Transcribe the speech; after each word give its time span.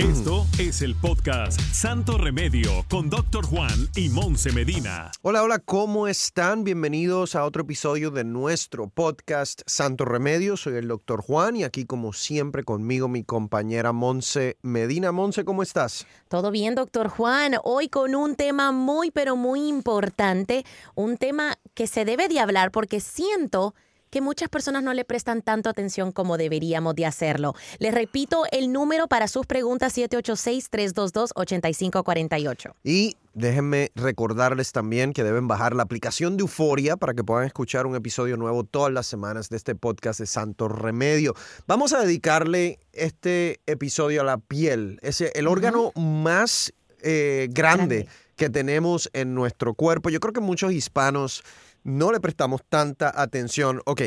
Esto 0.00 0.46
es 0.58 0.80
el 0.80 0.94
podcast 0.94 1.60
Santo 1.60 2.16
Remedio 2.16 2.86
con 2.88 3.10
Doctor 3.10 3.44
Juan 3.44 3.86
y 3.94 4.08
Monse 4.08 4.50
Medina. 4.50 5.10
Hola, 5.20 5.42
hola, 5.42 5.58
¿cómo 5.58 6.08
están? 6.08 6.64
Bienvenidos 6.64 7.34
a 7.34 7.44
otro 7.44 7.64
episodio 7.64 8.10
de 8.10 8.24
nuestro 8.24 8.88
podcast 8.88 9.60
Santo 9.66 10.06
Remedio. 10.06 10.56
Soy 10.56 10.76
el 10.76 10.88
Doctor 10.88 11.20
Juan 11.20 11.56
y 11.56 11.64
aquí 11.64 11.84
como 11.84 12.14
siempre 12.14 12.64
conmigo 12.64 13.08
mi 13.08 13.24
compañera 13.24 13.92
Monse 13.92 14.56
Medina. 14.62 15.12
Monse, 15.12 15.44
¿cómo 15.44 15.62
estás? 15.62 16.06
Todo 16.28 16.50
bien, 16.50 16.74
doctor 16.74 17.08
Juan. 17.08 17.56
Hoy 17.62 17.90
con 17.90 18.14
un 18.14 18.36
tema 18.36 18.72
muy, 18.72 19.10
pero 19.10 19.36
muy 19.36 19.68
importante, 19.68 20.64
un 20.94 21.18
tema 21.18 21.58
que 21.74 21.86
se 21.86 22.06
debe 22.06 22.28
de 22.28 22.40
hablar 22.40 22.70
porque 22.70 23.00
siento 23.00 23.74
que 23.74 23.89
muchas 24.20 24.48
personas 24.48 24.82
no 24.82 24.92
le 24.92 25.04
prestan 25.04 25.42
tanto 25.42 25.70
atención 25.70 26.10
como 26.10 26.36
deberíamos 26.36 26.96
de 26.96 27.06
hacerlo. 27.06 27.54
Les 27.78 27.94
repito 27.94 28.42
el 28.50 28.72
número 28.72 29.06
para 29.06 29.28
sus 29.28 29.46
preguntas 29.46 29.96
786-322-8548. 29.96 32.72
Y 32.82 33.16
déjenme 33.34 33.92
recordarles 33.94 34.72
también 34.72 35.12
que 35.12 35.22
deben 35.22 35.46
bajar 35.46 35.76
la 35.76 35.84
aplicación 35.84 36.36
de 36.36 36.40
Euforia 36.42 36.96
para 36.96 37.14
que 37.14 37.22
puedan 37.22 37.46
escuchar 37.46 37.86
un 37.86 37.94
episodio 37.94 38.36
nuevo 38.36 38.64
todas 38.64 38.92
las 38.92 39.06
semanas 39.06 39.48
de 39.48 39.56
este 39.56 39.76
podcast 39.76 40.18
de 40.18 40.26
Santo 40.26 40.66
Remedio. 40.68 41.36
Vamos 41.68 41.92
a 41.92 42.00
dedicarle 42.00 42.80
este 42.92 43.60
episodio 43.66 44.22
a 44.22 44.24
la 44.24 44.38
piel, 44.38 44.98
es 45.02 45.20
el 45.20 45.46
órgano 45.46 45.92
más 45.94 46.72
eh, 47.02 47.46
grande, 47.50 47.96
grande 47.96 48.08
que 48.40 48.48
tenemos 48.48 49.10
en 49.12 49.34
nuestro 49.34 49.74
cuerpo. 49.74 50.08
Yo 50.08 50.18
creo 50.18 50.32
que 50.32 50.40
muchos 50.40 50.72
hispanos 50.72 51.44
no 51.84 52.12
le 52.12 52.20
prestamos 52.20 52.62
tanta 52.68 53.12
atención. 53.14 53.82
Ok, 53.86 54.02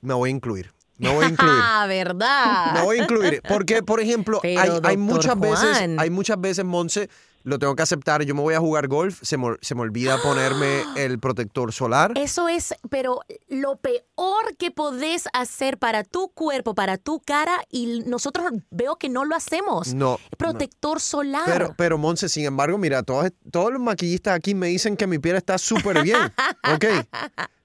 me 0.00 0.14
voy 0.14 0.30
a 0.30 0.32
incluir. 0.32 0.72
Me 0.98 1.12
voy 1.12 1.24
a 1.24 1.28
incluir. 1.28 1.52
Ah, 1.62 1.86
verdad. 1.86 2.72
Me 2.74 2.82
voy 2.82 2.98
a 2.98 3.02
incluir. 3.02 3.42
Porque, 3.46 3.82
por 3.82 4.00
ejemplo, 4.00 4.40
hay, 4.42 4.56
hay, 4.82 4.96
muchas 4.96 5.38
veces, 5.38 5.90
hay 5.98 6.10
muchas 6.10 6.40
veces, 6.40 6.64
Monse, 6.64 7.10
lo 7.46 7.60
tengo 7.60 7.76
que 7.76 7.82
aceptar. 7.82 8.24
Yo 8.24 8.34
me 8.34 8.42
voy 8.42 8.54
a 8.54 8.58
jugar 8.58 8.88
golf, 8.88 9.20
se 9.22 9.38
me, 9.38 9.54
se 9.60 9.76
me 9.76 9.82
olvida 9.82 10.20
ponerme 10.20 10.82
el 10.96 11.20
protector 11.20 11.72
solar. 11.72 12.12
Eso 12.16 12.48
es, 12.48 12.74
pero 12.90 13.20
lo 13.48 13.76
peor 13.76 14.56
que 14.58 14.72
podés 14.72 15.28
hacer 15.32 15.78
para 15.78 16.02
tu 16.02 16.28
cuerpo, 16.30 16.74
para 16.74 16.98
tu 16.98 17.20
cara, 17.20 17.62
y 17.70 18.02
nosotros 18.06 18.50
veo 18.70 18.96
que 18.96 19.08
no 19.08 19.24
lo 19.24 19.36
hacemos. 19.36 19.94
No. 19.94 20.18
Protector 20.36 21.00
solar. 21.00 21.44
Pero, 21.46 21.74
pero 21.78 21.98
Monse, 21.98 22.28
sin 22.28 22.46
embargo, 22.46 22.78
mira, 22.78 23.04
todos, 23.04 23.30
todos 23.52 23.72
los 23.72 23.80
maquillistas 23.80 24.34
aquí 24.34 24.56
me 24.56 24.66
dicen 24.66 24.96
que 24.96 25.06
mi 25.06 25.20
piel 25.20 25.36
está 25.36 25.56
súper 25.56 26.02
bien. 26.02 26.18
ok. 26.74 26.84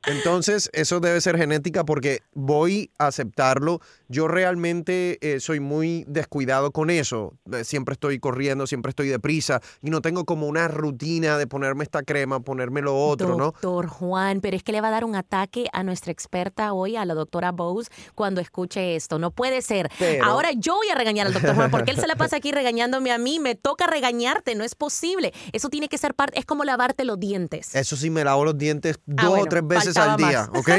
Entonces, 0.05 0.69
eso 0.73 0.99
debe 0.99 1.21
ser 1.21 1.37
genética 1.37 1.85
porque 1.85 2.21
voy 2.33 2.91
a 2.97 3.07
aceptarlo. 3.07 3.81
Yo 4.07 4.27
realmente 4.27 5.17
eh, 5.21 5.39
soy 5.39 5.59
muy 5.59 6.05
descuidado 6.07 6.71
con 6.71 6.89
eso. 6.89 7.33
Eh, 7.51 7.63
siempre 7.63 7.93
estoy 7.93 8.19
corriendo, 8.19 8.67
siempre 8.67 8.89
estoy 8.89 9.09
deprisa 9.09 9.61
y 9.81 9.89
no 9.89 10.01
tengo 10.01 10.25
como 10.25 10.47
una 10.47 10.67
rutina 10.67 11.37
de 11.37 11.47
ponerme 11.47 11.83
esta 11.83 12.03
crema, 12.03 12.39
ponerme 12.39 12.81
lo 12.81 12.95
otro, 12.95 13.29
Doctor 13.29 13.37
¿no? 13.37 13.51
Doctor 13.51 13.87
Juan, 13.87 14.41
pero 14.41 14.57
es 14.57 14.63
que 14.63 14.71
le 14.71 14.81
va 14.81 14.87
a 14.89 14.91
dar 14.91 15.05
un 15.05 15.15
ataque 15.15 15.67
a 15.71 15.83
nuestra 15.83 16.11
experta 16.11 16.73
hoy, 16.73 16.95
a 16.95 17.05
la 17.05 17.13
doctora 17.13 17.51
Bose, 17.51 17.89
cuando 18.15 18.41
escuche 18.41 18.95
esto. 18.95 19.19
No 19.19 19.31
puede 19.31 19.61
ser. 19.61 19.89
Pero... 19.99 20.25
Ahora 20.25 20.51
yo 20.53 20.75
voy 20.75 20.89
a 20.89 20.95
regañar 20.95 21.27
al 21.27 21.33
doctor 21.33 21.55
Juan 21.55 21.71
porque 21.71 21.91
él 21.91 21.97
se 21.97 22.07
la 22.07 22.15
pasa 22.15 22.37
aquí 22.37 22.51
regañándome 22.51 23.11
a 23.11 23.17
mí. 23.17 23.39
Me 23.39 23.55
toca 23.55 23.87
regañarte, 23.87 24.55
no 24.55 24.63
es 24.63 24.75
posible. 24.75 25.33
Eso 25.53 25.69
tiene 25.69 25.87
que 25.87 25.97
ser 25.97 26.15
parte, 26.15 26.39
es 26.39 26.45
como 26.45 26.63
lavarte 26.63 27.05
los 27.05 27.19
dientes. 27.19 27.75
Eso 27.75 27.95
sí, 27.95 28.09
me 28.09 28.23
lavo 28.23 28.45
los 28.45 28.57
dientes 28.57 28.99
dos 29.05 29.25
Ah, 29.25 29.29
bueno, 29.29 29.43
o 29.43 29.47
tres 29.47 29.67
veces 29.67 29.90
al 29.97 30.17
día, 30.17 30.49
más. 30.51 30.61
¿ok? 30.61 30.69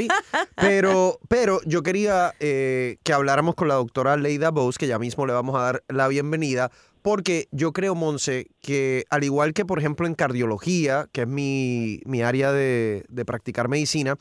Pero, 0.56 1.18
pero 1.28 1.60
yo 1.64 1.82
quería 1.82 2.34
eh, 2.40 2.98
que 3.02 3.12
habláramos 3.12 3.54
con 3.54 3.68
la 3.68 3.74
doctora 3.74 4.16
Leida 4.16 4.50
Bose, 4.50 4.78
que 4.78 4.86
ya 4.86 4.98
mismo 4.98 5.26
le 5.26 5.32
vamos 5.32 5.56
a 5.56 5.62
dar 5.62 5.84
la 5.88 6.08
bienvenida, 6.08 6.70
porque 7.02 7.48
yo 7.50 7.72
creo, 7.72 7.94
Monse, 7.94 8.46
que 8.60 9.04
al 9.10 9.24
igual 9.24 9.54
que, 9.54 9.64
por 9.64 9.78
ejemplo, 9.78 10.06
en 10.06 10.14
cardiología, 10.14 11.08
que 11.12 11.22
es 11.22 11.28
mi, 11.28 12.00
mi 12.04 12.22
área 12.22 12.52
de, 12.52 13.04
de 13.08 13.24
practicar 13.24 13.68
medicina, 13.68 14.16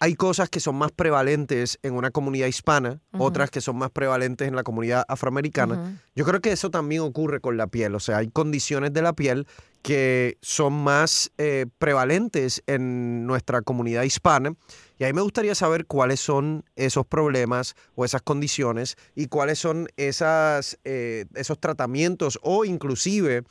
hay 0.00 0.14
cosas 0.14 0.48
que 0.48 0.60
son 0.60 0.76
más 0.76 0.92
prevalentes 0.92 1.78
en 1.82 1.94
una 1.94 2.10
comunidad 2.10 2.46
hispana, 2.46 3.00
otras 3.12 3.50
que 3.50 3.60
son 3.60 3.76
más 3.76 3.90
prevalentes 3.90 4.46
en 4.46 4.54
la 4.54 4.62
comunidad 4.62 5.04
afroamericana. 5.08 6.00
Yo 6.14 6.24
creo 6.24 6.40
que 6.40 6.52
eso 6.52 6.70
también 6.70 7.02
ocurre 7.02 7.40
con 7.40 7.56
la 7.56 7.66
piel, 7.66 7.94
o 7.94 8.00
sea, 8.00 8.18
hay 8.18 8.28
condiciones 8.28 8.92
de 8.92 9.02
la 9.02 9.12
piel 9.12 9.46
que 9.82 10.38
son 10.42 10.72
más 10.72 11.30
eh, 11.38 11.66
prevalentes 11.78 12.62
en 12.66 13.26
nuestra 13.26 13.62
comunidad 13.62 14.02
hispana. 14.02 14.54
Y 14.98 15.04
a 15.04 15.06
mí 15.06 15.12
me 15.12 15.22
gustaría 15.22 15.54
saber 15.54 15.86
cuáles 15.86 16.20
son 16.20 16.64
esos 16.74 17.06
problemas 17.06 17.74
o 17.94 18.04
esas 18.04 18.22
condiciones 18.22 18.96
y 19.14 19.26
cuáles 19.26 19.60
son 19.60 19.88
esas, 19.96 20.78
eh, 20.84 21.26
esos 21.34 21.60
tratamientos 21.60 22.38
o 22.42 22.64
inclusive 22.64 23.44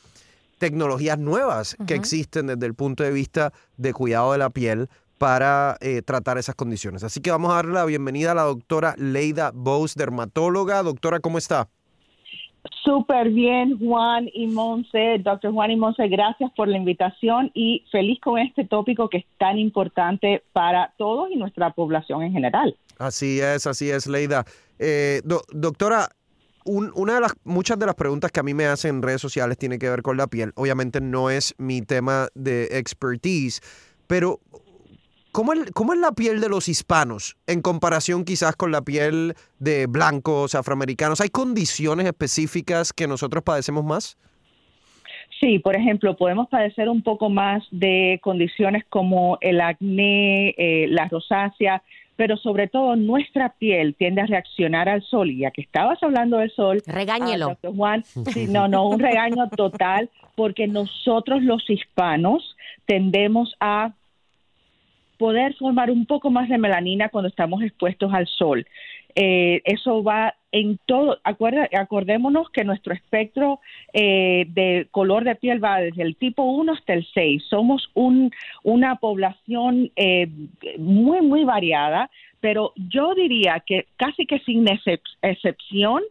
tecnologías 0.57 1.17
nuevas 1.17 1.77
que 1.85 1.95
existen 1.95 2.47
desde 2.47 2.65
el 2.65 2.73
punto 2.73 3.03
de 3.03 3.11
vista 3.11 3.53
de 3.77 3.93
cuidado 3.93 4.31
de 4.33 4.39
la 4.39 4.49
piel 4.49 4.89
para 5.17 5.77
eh, 5.81 6.01
tratar 6.01 6.37
esas 6.37 6.55
condiciones. 6.55 7.03
Así 7.03 7.21
que 7.21 7.31
vamos 7.31 7.51
a 7.51 7.55
darle 7.55 7.73
la 7.73 7.85
bienvenida 7.85 8.31
a 8.31 8.35
la 8.35 8.43
doctora 8.43 8.93
Leida 8.97 9.51
Bose, 9.53 9.95
dermatóloga. 9.97 10.83
Doctora, 10.83 11.19
¿cómo 11.19 11.37
está? 11.37 11.67
Súper 12.83 13.29
bien, 13.29 13.77
Juan 13.79 14.29
y 14.33 14.47
Monse, 14.47 15.19
doctor 15.23 15.53
Juan 15.53 15.71
y 15.71 15.77
Monse, 15.77 16.07
gracias 16.09 16.51
por 16.55 16.67
la 16.67 16.77
invitación 16.77 17.49
y 17.53 17.85
feliz 17.91 18.19
con 18.21 18.39
este 18.39 18.65
tópico 18.65 19.09
que 19.09 19.17
es 19.17 19.25
tan 19.37 19.57
importante 19.57 20.43
para 20.53 20.93
todos 20.97 21.29
y 21.31 21.37
nuestra 21.37 21.71
población 21.71 22.23
en 22.23 22.33
general. 22.33 22.75
Así 22.97 23.39
es, 23.39 23.67
así 23.67 23.89
es, 23.89 24.07
Leida. 24.07 24.43
Eh, 24.79 25.21
do- 25.23 25.43
doctora, 25.51 26.09
un- 26.65 26.91
una 26.95 27.15
de 27.15 27.21
las 27.21 27.33
muchas 27.45 27.79
de 27.79 27.85
las 27.85 27.95
preguntas 27.95 28.31
que 28.31 28.41
a 28.41 28.43
mí 28.43 28.53
me 28.53 28.65
hacen 28.65 28.95
en 28.97 29.01
redes 29.01 29.21
sociales 29.21 29.57
tiene 29.57 29.79
que 29.79 29.89
ver 29.89 30.01
con 30.01 30.17
la 30.17 30.27
piel. 30.27 30.51
Obviamente 30.55 30.99
no 30.99 31.29
es 31.29 31.55
mi 31.57 31.81
tema 31.81 32.27
de 32.35 32.65
expertise, 32.77 33.61
pero 34.07 34.39
¿cómo 35.37 35.53
es, 35.53 35.71
cómo 35.71 35.93
es 35.93 35.99
la 35.99 36.13
piel 36.13 36.41
de 36.41 36.49
los 36.49 36.67
hispanos 36.67 37.37
en 37.45 37.61
comparación 37.61 38.25
quizás 38.25 38.55
con 38.55 38.71
la 38.71 38.81
piel 38.81 39.35
de 39.59 39.85
blancos, 39.85 40.55
afroamericanos? 40.55 41.21
¿Hay 41.21 41.29
condiciones 41.29 42.07
específicas 42.07 42.91
que 42.91 43.05
nosotros 43.07 43.43
padecemos 43.43 43.83
más? 43.83 44.17
Sí, 45.39 45.59
por 45.59 45.75
ejemplo, 45.75 46.17
podemos 46.17 46.47
padecer 46.49 46.89
un 46.89 47.03
poco 47.03 47.29
más 47.29 47.63
de 47.69 48.19
condiciones 48.23 48.83
como 48.89 49.37
el 49.41 49.61
acné, 49.61 50.55
eh, 50.57 50.87
la 50.89 51.07
rosácea, 51.07 51.83
pero 52.15 52.35
sobre 52.37 52.67
todo 52.67 52.95
nuestra 52.95 53.53
piel 53.59 53.93
tiende 53.93 54.21
a 54.21 54.25
reaccionar 54.25 54.89
al 54.89 55.03
sol. 55.03 55.29
Y 55.29 55.41
ya 55.41 55.51
que 55.51 55.61
estabas 55.61 56.01
hablando 56.01 56.37
del 56.37 56.49
sol, 56.49 56.81
Regáñelo. 56.87 57.59
Ah, 57.63 57.69
Juan, 57.75 58.03
sí, 58.33 58.47
no, 58.49 58.67
no, 58.67 58.87
un 58.87 58.99
regaño 59.11 59.47
total, 59.49 60.09
porque 60.33 60.65
nosotros 60.65 61.43
los 61.43 61.69
hispanos 61.69 62.57
tendemos 62.87 63.55
a 63.59 63.93
poder 65.17 65.55
formar 65.55 65.91
un 65.91 66.05
poco 66.05 66.29
más 66.29 66.49
de 66.49 66.57
melanina 66.57 67.09
cuando 67.09 67.29
estamos 67.29 67.61
expuestos 67.63 68.13
al 68.13 68.27
sol. 68.27 68.65
Eh, 69.15 69.61
eso 69.65 70.03
va 70.03 70.35
en 70.51 70.77
todo, 70.85 71.17
acuerda, 71.23 71.67
acordémonos 71.73 72.51
que 72.51 72.63
nuestro 72.63 72.93
espectro 72.93 73.59
eh, 73.91 74.45
de 74.49 74.87
color 74.91 75.23
de 75.23 75.35
piel 75.35 75.63
va 75.63 75.79
desde 75.79 76.03
el 76.03 76.15
tipo 76.15 76.43
1 76.43 76.71
hasta 76.73 76.93
el 76.93 77.05
6. 77.13 77.43
Somos 77.49 77.89
un, 77.95 78.31
una 78.63 78.97
población 78.97 79.91
eh, 79.95 80.27
muy, 80.77 81.21
muy 81.21 81.43
variada, 81.45 82.11
pero 82.39 82.73
yo 82.75 83.15
diría 83.15 83.63
que 83.65 83.87
casi 83.97 84.27
que 84.27 84.39
sin 84.39 84.65
excep- 84.67 85.01
excepción, 85.23 86.03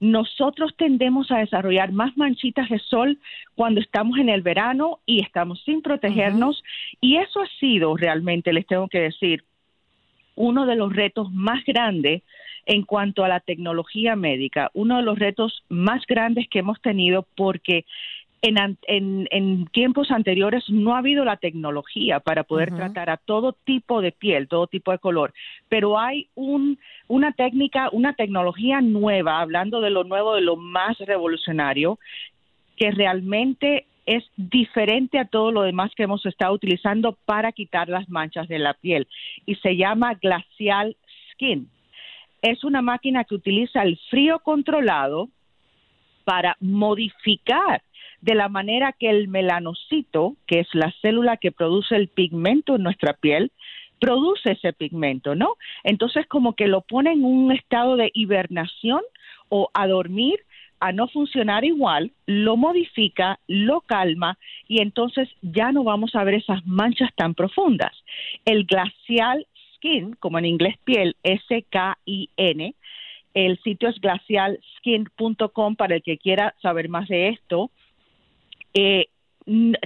nosotros 0.00 0.74
tendemos 0.76 1.30
a 1.30 1.38
desarrollar 1.38 1.92
más 1.92 2.16
manchitas 2.16 2.68
de 2.68 2.78
sol 2.78 3.18
cuando 3.54 3.80
estamos 3.80 4.18
en 4.18 4.28
el 4.28 4.42
verano 4.42 5.00
y 5.06 5.22
estamos 5.22 5.62
sin 5.64 5.80
protegernos. 5.80 6.62
Y 7.00 7.16
eso 7.16 7.40
ha 7.40 7.48
sido 7.58 7.96
realmente, 7.96 8.52
les 8.52 8.66
tengo 8.66 8.88
que 8.88 9.00
decir, 9.00 9.44
uno 10.34 10.66
de 10.66 10.76
los 10.76 10.94
retos 10.94 11.32
más 11.32 11.64
grandes 11.64 12.22
en 12.66 12.82
cuanto 12.82 13.24
a 13.24 13.28
la 13.28 13.40
tecnología 13.40 14.16
médica, 14.16 14.70
uno 14.74 14.96
de 14.96 15.02
los 15.02 15.18
retos 15.18 15.62
más 15.68 16.04
grandes 16.06 16.48
que 16.48 16.58
hemos 16.58 16.80
tenido 16.82 17.26
porque 17.36 17.86
en, 18.48 18.78
en- 18.86 19.26
en 19.30 19.66
tiempos 19.66 20.10
anteriores 20.10 20.64
no 20.68 20.94
ha 20.94 20.98
habido 20.98 21.24
la 21.24 21.36
tecnología 21.36 22.20
para 22.20 22.44
poder 22.44 22.70
tratar 22.76 23.10
a 23.10 23.16
todo 23.16 23.52
tipo 23.64 24.00
de 24.00 24.12
piel, 24.12 24.46
todo 24.48 24.66
tipo 24.66 24.92
de 24.92 24.98
color, 24.98 25.32
pero 25.68 25.98
hay 25.98 26.28
un, 26.34 26.78
una 27.08 27.32
técnica, 27.32 27.88
una 27.92 28.12
tecnología 28.14 28.80
nueva, 28.80 29.40
hablando 29.40 29.80
de 29.80 29.90
lo 29.90 30.04
nuevo, 30.04 30.34
de 30.34 30.42
lo 30.42 30.56
más 30.56 30.96
revolucionario, 30.98 31.98
que 32.76 32.90
realmente 32.90 33.86
es 34.04 34.22
diferente 34.36 35.18
a 35.18 35.24
todo 35.24 35.50
lo 35.50 35.62
demás 35.62 35.90
que 35.96 36.04
hemos 36.04 36.24
estado 36.26 36.52
utilizando 36.54 37.16
para 37.24 37.50
quitar 37.50 37.88
las 37.88 38.08
manchas 38.08 38.46
de 38.46 38.60
la 38.60 38.74
piel 38.74 39.08
y 39.46 39.56
se 39.56 39.76
llama 39.76 40.14
Glacial 40.14 40.96
Skin. 41.32 41.68
Es 42.42 42.62
una 42.62 42.82
máquina 42.82 43.24
que 43.24 43.34
utiliza 43.34 43.82
el 43.82 43.96
frío 44.10 44.38
controlado 44.38 45.28
para 46.24 46.56
modificar 46.60 47.82
de 48.26 48.34
la 48.34 48.48
manera 48.48 48.92
que 48.92 49.08
el 49.08 49.28
melanocito, 49.28 50.34
que 50.48 50.58
es 50.58 50.68
la 50.72 50.92
célula 51.00 51.36
que 51.36 51.52
produce 51.52 51.94
el 51.94 52.08
pigmento 52.08 52.74
en 52.74 52.82
nuestra 52.82 53.12
piel, 53.12 53.52
produce 54.00 54.52
ese 54.52 54.72
pigmento, 54.72 55.36
¿no? 55.36 55.54
Entonces 55.84 56.26
como 56.26 56.54
que 56.54 56.66
lo 56.66 56.80
pone 56.80 57.12
en 57.12 57.24
un 57.24 57.52
estado 57.52 57.94
de 57.94 58.10
hibernación 58.14 59.00
o 59.48 59.70
a 59.72 59.86
dormir 59.86 60.40
a 60.80 60.90
no 60.90 61.06
funcionar 61.06 61.64
igual, 61.64 62.10
lo 62.26 62.56
modifica, 62.56 63.38
lo 63.46 63.80
calma 63.80 64.36
y 64.66 64.82
entonces 64.82 65.28
ya 65.40 65.70
no 65.70 65.84
vamos 65.84 66.14
a 66.16 66.24
ver 66.24 66.34
esas 66.34 66.66
manchas 66.66 67.10
tan 67.14 67.32
profundas. 67.34 67.92
El 68.44 68.64
glacial 68.64 69.46
skin, 69.76 70.14
como 70.18 70.38
en 70.38 70.46
inglés 70.46 70.76
piel, 70.84 71.14
S-K-I-N, 71.22 72.74
el 73.34 73.58
sitio 73.62 73.88
es 73.88 74.00
glacialskin.com 74.00 75.76
para 75.76 75.94
el 75.94 76.02
que 76.02 76.18
quiera 76.18 76.54
saber 76.60 76.88
más 76.88 77.06
de 77.06 77.28
esto. 77.28 77.70
Eh, 78.78 79.06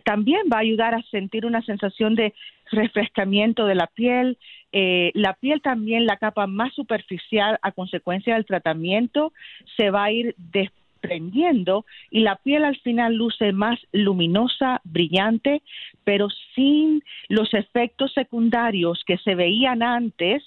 también 0.04 0.40
va 0.52 0.56
a 0.56 0.60
ayudar 0.60 0.94
a 0.94 1.02
sentir 1.10 1.46
una 1.46 1.62
sensación 1.62 2.16
de 2.16 2.34
refrescamiento 2.72 3.66
de 3.66 3.75
la 3.76 3.87
piel. 3.87 4.37
Eh, 4.72 5.12
la 5.14 5.34
piel 5.34 5.60
también, 5.62 6.06
la 6.06 6.16
capa 6.16 6.46
más 6.46 6.75
superficial 6.75 7.58
a 7.62 7.70
consecuencia 7.72 8.34
del 8.34 8.46
tratamiento, 8.46 9.32
se 9.76 9.90
va 9.90 10.04
a 10.04 10.12
ir 10.12 10.34
desprendiendo 10.38 11.84
y 12.10 12.20
la 12.20 12.37
piel 12.37 12.64
al 12.64 12.76
final 12.78 13.14
luce 13.14 13.52
más 13.52 13.78
luminosa, 13.92 14.81
brillante, 14.82 15.62
pero 16.04 16.28
sin 16.54 17.02
los 17.28 17.54
efectos 17.54 18.12
secundarios 18.12 19.02
que 19.06 19.19
se 19.19 19.37
veían 19.37 19.82
antes 19.82 20.42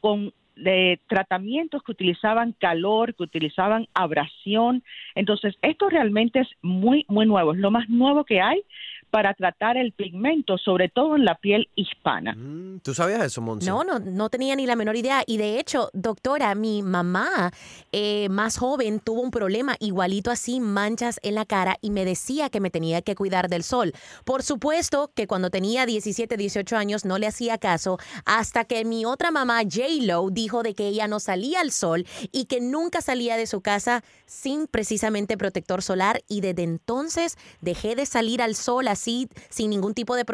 con 0.00 0.32
de 0.56 1.00
tratamientos 1.08 1.82
que 1.82 1.92
utilizaban 1.92 2.52
calor, 2.52 3.14
que 3.14 3.22
utilizaban 3.22 3.88
abrasión. 3.94 4.82
Entonces, 5.14 5.56
esto 5.62 5.88
realmente 5.88 6.40
es 6.40 6.48
muy, 6.62 7.04
muy 7.08 7.26
nuevo, 7.26 7.52
es 7.52 7.58
lo 7.58 7.70
más 7.70 7.88
nuevo 7.88 8.24
que 8.24 8.40
hay 8.40 8.62
para 9.14 9.32
tratar 9.32 9.76
el 9.76 9.92
pigmento, 9.92 10.58
sobre 10.58 10.88
todo 10.88 11.14
en 11.14 11.24
la 11.24 11.36
piel 11.36 11.68
hispana. 11.76 12.34
Mm, 12.34 12.80
¿Tú 12.80 12.94
sabías 12.94 13.22
eso, 13.22 13.40
Monse? 13.40 13.70
No, 13.70 13.84
no, 13.84 14.00
no 14.00 14.28
tenía 14.28 14.56
ni 14.56 14.66
la 14.66 14.74
menor 14.74 14.96
idea. 14.96 15.22
Y 15.24 15.36
de 15.36 15.60
hecho, 15.60 15.88
doctora, 15.92 16.52
mi 16.56 16.82
mamá 16.82 17.52
eh, 17.92 18.28
más 18.28 18.58
joven 18.58 18.98
tuvo 18.98 19.20
un 19.20 19.30
problema 19.30 19.76
igualito 19.78 20.32
así, 20.32 20.58
manchas 20.58 21.20
en 21.22 21.36
la 21.36 21.44
cara, 21.44 21.76
y 21.80 21.90
me 21.90 22.04
decía 22.04 22.50
que 22.50 22.58
me 22.58 22.70
tenía 22.70 23.02
que 23.02 23.14
cuidar 23.14 23.48
del 23.48 23.62
sol. 23.62 23.92
Por 24.24 24.42
supuesto 24.42 25.12
que 25.14 25.28
cuando 25.28 25.48
tenía 25.48 25.86
17, 25.86 26.36
18 26.36 26.76
años 26.76 27.04
no 27.04 27.16
le 27.16 27.28
hacía 27.28 27.56
caso, 27.56 27.98
hasta 28.24 28.64
que 28.64 28.84
mi 28.84 29.04
otra 29.04 29.30
mamá, 29.30 29.60
J-Lo, 29.62 30.30
dijo 30.30 30.64
de 30.64 30.74
que 30.74 30.88
ella 30.88 31.06
no 31.06 31.20
salía 31.20 31.60
al 31.60 31.70
sol 31.70 32.04
y 32.32 32.46
que 32.46 32.60
nunca 32.60 33.00
salía 33.00 33.36
de 33.36 33.46
su 33.46 33.60
casa 33.60 34.02
sin 34.26 34.66
precisamente 34.66 35.38
protector 35.38 35.82
solar. 35.82 36.20
Y 36.26 36.40
desde 36.40 36.64
entonces 36.64 37.38
dejé 37.60 37.94
de 37.94 38.06
salir 38.06 38.42
al 38.42 38.56
sol 38.56 38.88
así 38.88 39.03
sin 39.50 39.70
ningún 39.70 39.94
tipo 39.94 40.16
de, 40.16 40.24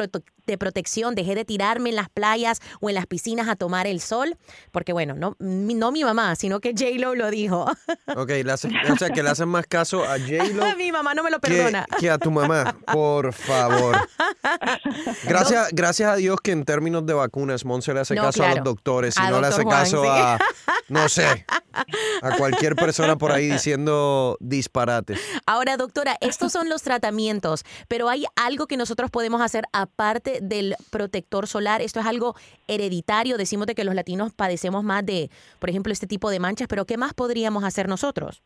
de 0.51 0.57
protección, 0.57 1.15
dejé 1.15 1.33
de 1.33 1.45
tirarme 1.45 1.89
en 1.89 1.95
las 1.95 2.09
playas 2.09 2.59
o 2.79 2.89
en 2.89 2.95
las 2.95 3.07
piscinas 3.07 3.47
a 3.47 3.55
tomar 3.55 3.87
el 3.87 4.01
sol, 4.01 4.37
porque 4.71 4.93
bueno, 4.93 5.15
no, 5.15 5.35
no 5.39 5.91
mi 5.91 6.03
mamá, 6.03 6.35
sino 6.35 6.59
que 6.59 6.73
J-Lo 6.77 7.15
lo 7.15 7.31
dijo. 7.31 7.65
Ok, 8.13 8.31
o 8.91 8.97
sea, 8.97 9.09
que 9.09 9.23
le 9.23 9.29
hacen 9.29 9.47
más 9.47 9.65
caso 9.67 10.03
a 10.03 10.19
J-Lo. 10.19 10.75
mi 10.77 10.91
mamá 10.91 11.13
no 11.13 11.23
me 11.23 11.31
lo 11.31 11.39
perdona. 11.39 11.85
Que, 11.97 12.09
a 12.09 12.17
tu 12.17 12.29
mamá, 12.29 12.75
por 12.91 13.31
favor. 13.31 13.97
Gracias, 15.23 15.69
gracias 15.71 16.11
a 16.11 16.15
Dios 16.15 16.37
que 16.41 16.51
en 16.51 16.65
términos 16.65 17.05
de 17.05 17.13
vacunas, 17.13 17.63
Monse 17.63 17.93
le 17.93 18.01
hace 18.01 18.15
caso 18.15 18.43
a 18.43 18.55
los 18.55 18.63
doctores 18.63 19.15
y 19.17 19.21
no 19.29 19.39
le 19.39 19.47
hace 19.47 19.63
caso 19.63 20.03
a, 20.11 20.39
no 20.89 21.07
sé, 21.07 21.45
a 22.21 22.37
cualquier 22.37 22.75
persona 22.75 23.17
por 23.17 23.31
ahí 23.31 23.49
diciendo 23.49 24.37
disparates. 24.39 25.19
Ahora, 25.45 25.77
doctora, 25.77 26.17
estos 26.21 26.51
son 26.51 26.69
los 26.69 26.81
tratamientos, 26.81 27.63
pero 27.87 28.09
hay 28.09 28.25
algo 28.35 28.67
que 28.67 28.77
nosotros 28.77 29.09
podemos 29.09 29.41
hacer 29.41 29.65
aparte 29.73 30.39
del 30.41 30.75
protector 30.91 31.47
solar. 31.47 31.81
Esto 31.81 31.99
es 31.99 32.05
algo 32.05 32.35
hereditario. 32.67 33.37
Decimos 33.37 33.67
de 33.67 33.75
que 33.75 33.83
los 33.83 33.95
latinos 33.95 34.33
padecemos 34.33 34.83
más 34.83 35.05
de, 35.05 35.29
por 35.59 35.69
ejemplo, 35.69 35.93
este 35.93 36.07
tipo 36.07 36.29
de 36.29 36.39
manchas, 36.39 36.67
pero 36.67 36.85
¿qué 36.85 36.97
más 36.97 37.13
podríamos 37.13 37.63
hacer 37.63 37.87
nosotros? 37.87 38.41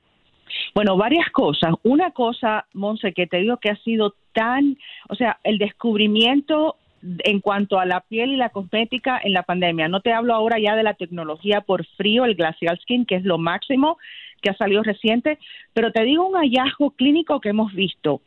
Bueno, 0.74 0.98
varias 0.98 1.30
cosas. 1.32 1.74
Una 1.84 2.12
cosa, 2.12 2.68
Monse, 2.74 3.14
que 3.14 3.28
te 3.28 3.38
digo 3.38 3.58
que 3.58 3.70
ha 3.70 3.78
sido 3.78 4.16
tan, 4.34 4.78
o 5.10 5.16
sea, 5.16 5.40
el 5.44 5.58
descubrimiento 5.58 6.76
en 7.24 7.40
cuanto 7.40 7.80
a 7.80 7.86
la 7.86 8.02
piel 8.02 8.32
y 8.32 8.36
la 8.36 8.50
cosmética 8.50 9.20
en 9.24 9.34
la 9.34 9.44
pandemia. 9.44 9.88
No 9.88 10.02
te 10.02 10.12
hablo 10.12 10.34
ahora 10.34 10.58
ya 10.60 10.76
de 10.76 10.84
la 10.84 10.96
tecnología 10.96 11.62
por 11.62 11.86
frío, 11.98 12.26
el 12.26 12.36
glacial 12.36 12.80
skin, 12.82 13.06
que 13.06 13.16
es 13.16 13.24
lo 13.24 13.38
máximo 13.38 13.98
que 14.42 14.50
ha 14.50 14.58
salido 14.58 14.84
reciente, 14.84 15.40
pero 15.74 15.92
te 15.92 16.04
digo 16.04 16.28
un 16.28 16.36
hallazgo 16.36 16.92
clínico 16.92 17.40
que 17.40 17.50
hemos 17.50 17.74
visto. 17.74 18.22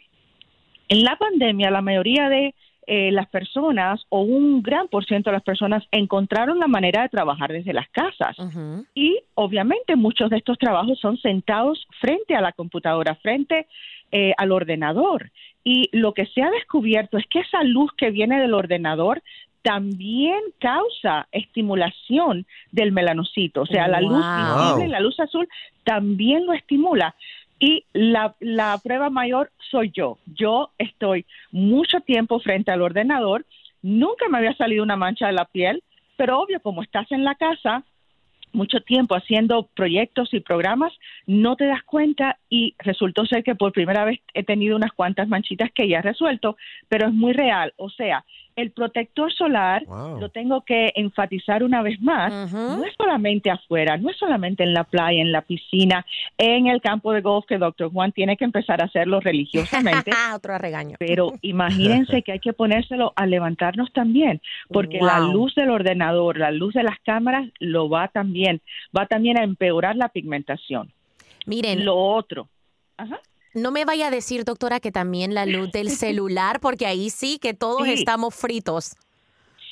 En 0.88 1.02
la 1.04 1.16
pandemia, 1.16 1.70
la 1.70 1.82
mayoría 1.82 2.28
de 2.28 2.54
eh, 2.90 3.12
las 3.12 3.28
personas 3.28 4.00
o 4.08 4.22
un 4.22 4.62
gran 4.62 4.88
por 4.88 5.04
ciento 5.04 5.28
de 5.28 5.36
las 5.36 5.42
personas 5.42 5.84
encontraron 5.92 6.58
la 6.58 6.68
manera 6.68 7.02
de 7.02 7.10
trabajar 7.10 7.52
desde 7.52 7.74
las 7.74 7.86
casas. 7.90 8.34
Y 8.94 9.18
obviamente 9.34 9.94
muchos 9.94 10.30
de 10.30 10.38
estos 10.38 10.56
trabajos 10.56 10.98
son 10.98 11.18
sentados 11.18 11.86
frente 12.00 12.34
a 12.34 12.40
la 12.40 12.52
computadora, 12.52 13.14
frente 13.16 13.66
eh, 14.10 14.32
al 14.38 14.52
ordenador. 14.52 15.30
Y 15.62 15.90
lo 15.92 16.14
que 16.14 16.24
se 16.28 16.40
ha 16.40 16.50
descubierto 16.50 17.18
es 17.18 17.26
que 17.26 17.40
esa 17.40 17.62
luz 17.62 17.92
que 17.94 18.10
viene 18.10 18.40
del 18.40 18.54
ordenador 18.54 19.22
también 19.60 20.40
causa 20.58 21.28
estimulación 21.30 22.46
del 22.72 22.92
melanocito, 22.92 23.62
o 23.62 23.66
sea, 23.66 23.86
la 23.86 24.00
luz 24.00 24.24
visible, 24.24 24.88
la 24.88 25.00
luz 25.00 25.20
azul 25.20 25.46
también 25.84 26.46
lo 26.46 26.54
estimula. 26.54 27.14
Y 27.58 27.84
la, 27.92 28.36
la 28.40 28.78
prueba 28.82 29.10
mayor 29.10 29.50
soy 29.70 29.90
yo. 29.94 30.18
Yo 30.26 30.70
estoy 30.78 31.26
mucho 31.50 32.00
tiempo 32.00 32.38
frente 32.40 32.70
al 32.70 32.82
ordenador, 32.82 33.44
nunca 33.82 34.28
me 34.28 34.38
había 34.38 34.54
salido 34.54 34.82
una 34.82 34.96
mancha 34.96 35.26
de 35.26 35.32
la 35.32 35.44
piel, 35.44 35.82
pero 36.16 36.40
obvio, 36.40 36.60
como 36.60 36.82
estás 36.82 37.10
en 37.12 37.24
la 37.24 37.34
casa, 37.34 37.84
mucho 38.52 38.80
tiempo 38.80 39.14
haciendo 39.14 39.68
proyectos 39.74 40.32
y 40.32 40.40
programas, 40.40 40.92
no 41.26 41.56
te 41.56 41.66
das 41.66 41.82
cuenta 41.84 42.38
y 42.48 42.74
resultó 42.78 43.26
ser 43.26 43.42
que 43.42 43.54
por 43.54 43.72
primera 43.72 44.04
vez 44.04 44.20
he 44.34 44.42
tenido 44.42 44.76
unas 44.76 44.92
cuantas 44.92 45.28
manchitas 45.28 45.70
que 45.72 45.88
ya 45.88 45.98
he 45.98 46.02
resuelto, 46.02 46.56
pero 46.88 47.08
es 47.08 47.14
muy 47.14 47.32
real. 47.32 47.72
O 47.76 47.90
sea, 47.90 48.24
el 48.58 48.72
protector 48.72 49.32
solar, 49.32 49.84
lo 49.86 50.28
tengo 50.30 50.62
que 50.62 50.92
enfatizar 50.96 51.62
una 51.62 51.80
vez 51.80 52.00
más, 52.00 52.52
no 52.52 52.84
es 52.84 52.92
solamente 52.96 53.50
afuera, 53.50 53.96
no 53.96 54.10
es 54.10 54.16
solamente 54.16 54.64
en 54.64 54.74
la 54.74 54.82
playa, 54.82 55.22
en 55.22 55.30
la 55.30 55.42
piscina, 55.42 56.04
en 56.36 56.66
el 56.66 56.80
campo 56.80 57.12
de 57.12 57.20
golf 57.20 57.46
que 57.46 57.56
doctor 57.56 57.92
Juan 57.92 58.10
tiene 58.10 58.36
que 58.36 58.44
empezar 58.44 58.82
a 58.82 58.86
hacerlo 58.86 59.20
religiosamente. 59.20 60.10
Otro 60.34 60.58
regaño. 60.58 60.96
Pero 60.98 61.34
imagínense 61.42 62.22
que 62.22 62.32
hay 62.32 62.40
que 62.40 62.52
ponérselo 62.52 63.12
a 63.14 63.26
levantarnos 63.26 63.92
también, 63.92 64.40
porque 64.68 64.98
la 65.00 65.20
luz 65.20 65.54
del 65.54 65.70
ordenador, 65.70 66.36
la 66.36 66.50
luz 66.50 66.74
de 66.74 66.82
las 66.82 66.98
cámaras 67.04 67.48
lo 67.60 67.88
va 67.88 68.08
también, 68.08 68.60
va 68.96 69.06
también 69.06 69.38
a 69.38 69.44
empeorar 69.44 69.94
la 69.94 70.08
pigmentación. 70.08 70.92
Miren. 71.46 71.84
Lo 71.84 71.96
otro. 71.96 72.48
Ajá. 72.96 73.20
No 73.58 73.70
me 73.70 73.84
vaya 73.84 74.08
a 74.08 74.10
decir, 74.10 74.44
doctora, 74.44 74.80
que 74.80 74.92
también 74.92 75.34
la 75.34 75.46
luz 75.46 75.70
del 75.72 75.90
celular, 76.04 76.60
porque 76.60 76.86
ahí 76.86 77.10
sí 77.10 77.38
que 77.40 77.54
todos 77.54 77.86
estamos 77.88 78.34
fritos. 78.34 78.96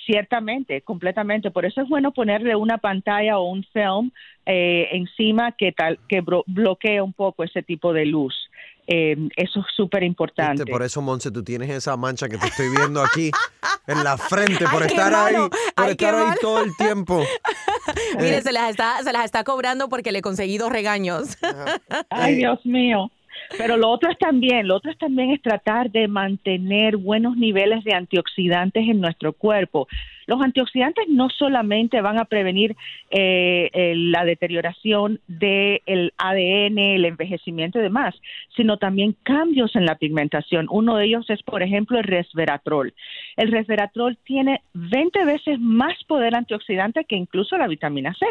Ciertamente, 0.04 0.82
completamente. 0.82 1.50
Por 1.50 1.66
eso 1.66 1.80
es 1.80 1.88
bueno 1.88 2.12
ponerle 2.12 2.54
una 2.54 2.78
pantalla 2.78 3.38
o 3.38 3.50
un 3.50 3.64
film 3.72 4.12
eh, 4.46 4.88
encima 4.92 5.50
que 5.52 5.72
tal 5.72 5.98
que 6.08 6.22
bloquee 6.46 7.00
un 7.00 7.12
poco 7.12 7.42
ese 7.42 7.62
tipo 7.62 7.92
de 7.92 8.06
luz. 8.06 8.32
Eh, 8.86 9.16
eso 9.34 9.60
es 9.60 9.66
súper 9.74 10.04
importante. 10.04 10.64
por 10.64 10.82
eso, 10.82 11.02
Monse, 11.02 11.32
tú 11.32 11.42
tienes 11.42 11.70
esa 11.70 11.96
mancha 11.96 12.28
que 12.28 12.38
te 12.38 12.46
estoy 12.46 12.68
viendo 12.68 13.02
aquí 13.02 13.32
en 13.88 14.04
la 14.04 14.16
frente 14.16 14.64
por 14.70 14.82
estar 14.86 15.12
ahí, 15.12 15.34
por 15.74 15.88
estar 15.88 16.14
ahí 16.14 16.30
todo 16.40 16.62
el 16.62 16.76
tiempo. 16.76 17.24
Mire, 18.16 18.38
eh. 18.38 18.42
se 18.42 18.52
las 18.52 18.70
está, 18.70 19.02
se 19.02 19.12
las 19.12 19.24
está 19.24 19.42
cobrando 19.42 19.88
porque 19.88 20.12
le 20.12 20.22
conseguí 20.22 20.56
dos 20.56 20.70
regaños. 20.70 21.36
Ay, 22.10 22.36
Dios 22.36 22.64
mío. 22.64 23.10
Pero 23.56 23.76
lo 23.76 23.88
otro 23.88 24.10
es 24.10 24.18
también, 24.18 24.68
lo 24.68 24.76
otro 24.76 24.90
es 24.90 24.98
también 24.98 25.30
es 25.30 25.42
tratar 25.42 25.90
de 25.90 26.08
mantener 26.08 26.96
buenos 26.96 27.36
niveles 27.36 27.84
de 27.84 27.94
antioxidantes 27.94 28.88
en 28.88 29.00
nuestro 29.00 29.32
cuerpo. 29.32 29.88
Los 30.26 30.40
antioxidantes 30.40 31.08
no 31.08 31.30
solamente 31.30 32.00
van 32.00 32.18
a 32.18 32.24
prevenir 32.24 32.76
eh, 33.10 33.94
la 33.96 34.24
deterioración 34.24 35.20
del 35.28 36.12
ADN, 36.18 36.78
el 36.78 37.04
envejecimiento 37.04 37.78
y 37.78 37.82
demás, 37.82 38.14
sino 38.56 38.76
también 38.76 39.16
cambios 39.22 39.74
en 39.76 39.86
la 39.86 39.96
pigmentación. 39.96 40.66
Uno 40.70 40.96
de 40.96 41.06
ellos 41.06 41.30
es, 41.30 41.42
por 41.42 41.62
ejemplo, 41.62 41.98
el 41.98 42.04
resveratrol. 42.04 42.94
El 43.36 43.52
resveratrol 43.52 44.16
tiene 44.24 44.62
20 44.74 45.24
veces 45.24 45.60
más 45.60 45.94
poder 46.04 46.34
antioxidante 46.34 47.04
que 47.04 47.16
incluso 47.16 47.56
la 47.56 47.68
vitamina 47.68 48.14
C. 48.14 48.26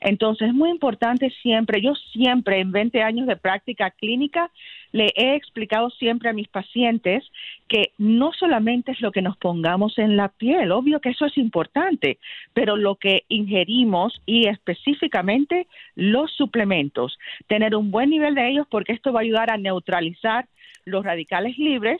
Entonces 0.00 0.48
es 0.48 0.54
muy 0.54 0.70
importante 0.70 1.30
siempre, 1.42 1.80
yo 1.80 1.94
siempre 2.12 2.60
en 2.60 2.72
20 2.72 3.02
años 3.02 3.26
de 3.26 3.36
práctica 3.36 3.90
clínica 3.90 4.50
le 4.90 5.12
he 5.16 5.34
explicado 5.36 5.90
siempre 5.90 6.28
a 6.28 6.32
mis 6.32 6.48
pacientes 6.48 7.24
que 7.72 7.92
no 7.96 8.32
solamente 8.34 8.92
es 8.92 9.00
lo 9.00 9.12
que 9.12 9.22
nos 9.22 9.38
pongamos 9.38 9.96
en 9.96 10.14
la 10.14 10.28
piel, 10.28 10.72
obvio 10.72 11.00
que 11.00 11.08
eso 11.08 11.24
es 11.24 11.38
importante, 11.38 12.18
pero 12.52 12.76
lo 12.76 12.96
que 12.96 13.24
ingerimos 13.28 14.20
y 14.26 14.46
específicamente 14.46 15.66
los 15.94 16.30
suplementos, 16.32 17.18
tener 17.46 17.74
un 17.74 17.90
buen 17.90 18.10
nivel 18.10 18.34
de 18.34 18.50
ellos 18.50 18.66
porque 18.70 18.92
esto 18.92 19.10
va 19.10 19.20
a 19.20 19.22
ayudar 19.22 19.50
a 19.50 19.56
neutralizar 19.56 20.46
los 20.84 21.02
radicales 21.02 21.56
libres, 21.56 21.96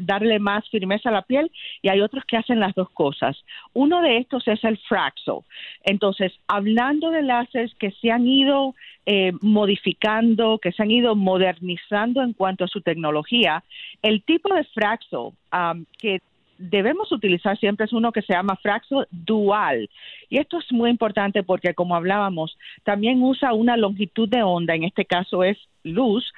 darle 0.01 0.39
más 0.39 0.69
firmeza 0.71 1.09
a 1.09 1.13
la 1.13 1.23
piel 1.23 1.51
y 1.83 1.89
hay 1.89 2.01
otros 2.01 2.25
que 2.25 2.37
hacen 2.37 2.61
las 2.61 2.75
dos 2.75 2.91
cosas. 2.91 3.37
Uno 3.73 4.01
de 4.03 4.19
estos 4.19 4.47
es 4.49 4.63
el 4.65 4.79
Fraxel. 4.79 5.41
Entonces, 5.85 6.33
hablando 6.49 7.11
de 7.11 7.23
láseres 7.23 7.75
que 7.79 7.91
se 7.93 8.11
han 8.11 8.27
ido 8.27 8.75
eh, 9.07 9.33
modificando, 9.41 10.59
que 10.59 10.73
se 10.73 10.83
han 10.83 10.91
ido 10.91 11.15
modernizando 11.15 12.23
en 12.23 12.33
cuanto 12.33 12.65
a 12.65 12.69
su 12.69 12.81
tecnología, 12.81 13.63
el 14.03 14.23
tipo 14.23 14.55
de 14.55 14.65
Fraxel 14.65 15.31
am, 15.51 15.87
que 15.99 16.21
debemos 16.59 17.11
utilizar 17.13 17.59
siempre 17.59 17.87
es 17.87 17.93
uno 17.93 18.13
que 18.13 18.23
se 18.23 18.33
llama 18.33 18.57
Fraxel 18.57 19.07
dual. 19.11 19.89
Y 20.29 20.39
esto 20.39 20.59
es 20.59 20.73
muy 20.73 20.91
importante 20.91 21.43
porque, 21.43 21.75
como 21.75 21.97
hablábamos, 21.97 22.57
también 22.85 23.23
usa 23.23 23.53
una 23.53 23.77
longitud 23.77 24.29
de 24.29 24.43
onda, 24.43 24.75
en 24.75 24.85
este 24.85 25.05
caso 25.05 25.45
es 25.45 25.59
luz, 25.83 26.33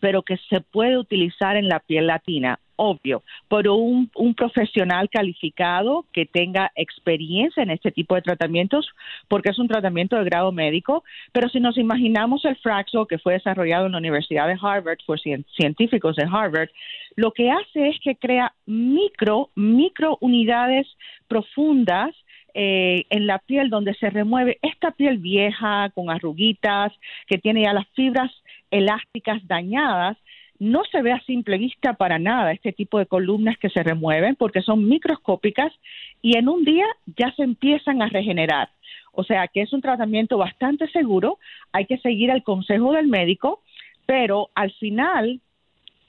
pero 0.00 0.22
que 0.22 0.36
se 0.48 0.60
puede 0.60 0.98
utilizar 0.98 1.56
en 1.56 1.68
la 1.68 1.80
piel 1.80 2.06
latina, 2.06 2.58
obvio, 2.76 3.22
por 3.48 3.66
un, 3.68 4.08
profesional 4.36 5.10
calificado 5.10 6.04
que 6.12 6.26
tenga 6.26 6.70
experiencia 6.76 7.62
en 7.62 7.70
este 7.70 7.90
tipo 7.90 8.14
de 8.14 8.22
tratamientos, 8.22 8.88
porque 9.26 9.50
es 9.50 9.58
un 9.58 9.66
tratamiento 9.66 10.16
de 10.16 10.24
grado 10.24 10.52
médico, 10.52 11.02
pero 11.32 11.48
si 11.48 11.58
nos 11.58 11.76
imaginamos 11.76 12.44
el 12.44 12.56
Fraxel 12.56 13.06
que 13.08 13.18
fue 13.18 13.34
desarrollado 13.34 13.86
en 13.86 13.92
la 13.92 13.98
Universidad 13.98 14.46
de 14.46 14.58
Harvard 14.60 14.98
por 15.06 15.18
cien- 15.20 15.44
científicos 15.56 16.14
de 16.16 16.28
Harvard, 16.30 16.68
lo 17.16 17.32
que 17.32 17.50
hace 17.50 17.88
es 17.88 17.98
que 18.00 18.14
crea 18.14 18.52
micro, 18.66 19.50
micro 19.56 20.18
unidades 20.20 20.86
profundas 21.26 22.14
eh, 22.54 23.04
en 23.10 23.26
la 23.26 23.40
piel 23.40 23.70
donde 23.70 23.94
se 23.94 24.08
remueve 24.08 24.58
esta 24.62 24.92
piel 24.92 25.18
vieja 25.18 25.90
con 25.94 26.10
arruguitas 26.10 26.92
que 27.26 27.38
tiene 27.38 27.62
ya 27.62 27.72
las 27.72 27.88
fibras 27.88 28.30
elásticas 28.70 29.46
dañadas 29.46 30.16
no 30.58 30.82
se 30.90 31.02
ve 31.02 31.12
a 31.12 31.20
simple 31.20 31.56
vista 31.56 31.94
para 31.94 32.18
nada 32.18 32.52
este 32.52 32.72
tipo 32.72 32.98
de 32.98 33.06
columnas 33.06 33.56
que 33.58 33.70
se 33.70 33.82
remueven 33.82 34.34
porque 34.36 34.62
son 34.62 34.88
microscópicas 34.88 35.72
y 36.20 36.36
en 36.36 36.48
un 36.48 36.64
día 36.64 36.86
ya 37.16 37.32
se 37.36 37.44
empiezan 37.44 38.02
a 38.02 38.08
regenerar. 38.08 38.70
O 39.12 39.24
sea 39.24 39.48
que 39.48 39.62
es 39.62 39.72
un 39.72 39.80
tratamiento 39.80 40.36
bastante 40.36 40.88
seguro, 40.90 41.38
hay 41.72 41.86
que 41.86 41.98
seguir 41.98 42.30
el 42.30 42.42
consejo 42.42 42.92
del 42.92 43.08
médico, 43.08 43.62
pero 44.06 44.50
al 44.54 44.72
final 44.72 45.40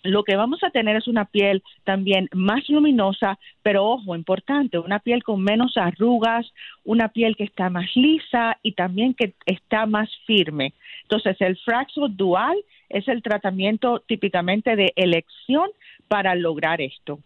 lo 0.04 0.24
que 0.24 0.36
vamos 0.36 0.64
a 0.64 0.70
tener 0.70 0.96
es 0.96 1.08
una 1.08 1.26
piel 1.26 1.64
también 1.84 2.30
más 2.34 2.68
luminosa, 2.70 3.38
pero 3.62 3.86
ojo, 3.86 4.16
importante, 4.16 4.80
una 4.80 5.00
piel 5.00 5.24
con 5.24 5.44
menos 5.44 5.78
arrugas, 5.78 6.52
una 6.84 7.10
piel 7.10 7.36
que 7.36 7.44
está 7.44 7.70
más 7.70 7.96
lisa 7.96 8.58
y 8.64 8.74
también 8.74 9.14
que 9.14 9.34
está 9.46 9.86
más 9.86 10.10
firme. 10.26 10.74
Entonces, 11.04 11.38
el 11.42 11.58
Fraxel 11.58 12.16
Dual 12.16 12.58
es 12.90 13.08
el 13.08 13.22
tratamiento 13.22 14.04
típicamente 14.08 14.76
de 14.76 14.94
elección 14.96 15.70
para 16.08 16.36
lograr 16.36 16.82
esto. 16.82 17.20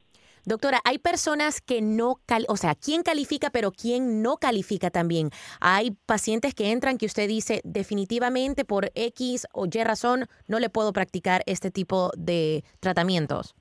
Doctora, 0.46 0.80
hay 0.84 0.98
personas 0.98 1.62
que 1.62 1.82
no, 1.82 2.16
o 2.50 2.58
sea, 2.58 2.76
¿quién 2.76 3.02
califica 3.02 3.50
pero 3.50 3.72
quién 3.72 4.22
no 4.22 4.36
califica 4.36 4.90
también? 4.90 5.30
Hay 5.62 5.92
pacientes 6.06 6.54
que 6.54 6.72
entran 6.72 6.98
que 6.98 7.06
usted 7.06 7.30
dice 7.30 7.62
definitivamente 7.64 8.66
por 8.66 8.92
X 8.94 9.48
o 9.54 9.68
Y 9.68 9.84
razón 9.86 10.26
no 10.50 10.60
le 10.60 10.70
puedo 10.70 10.92
practicar 10.92 11.44
este 11.46 11.72
tipo 11.72 12.12
de 12.18 12.66
tratamientos. 12.82 13.56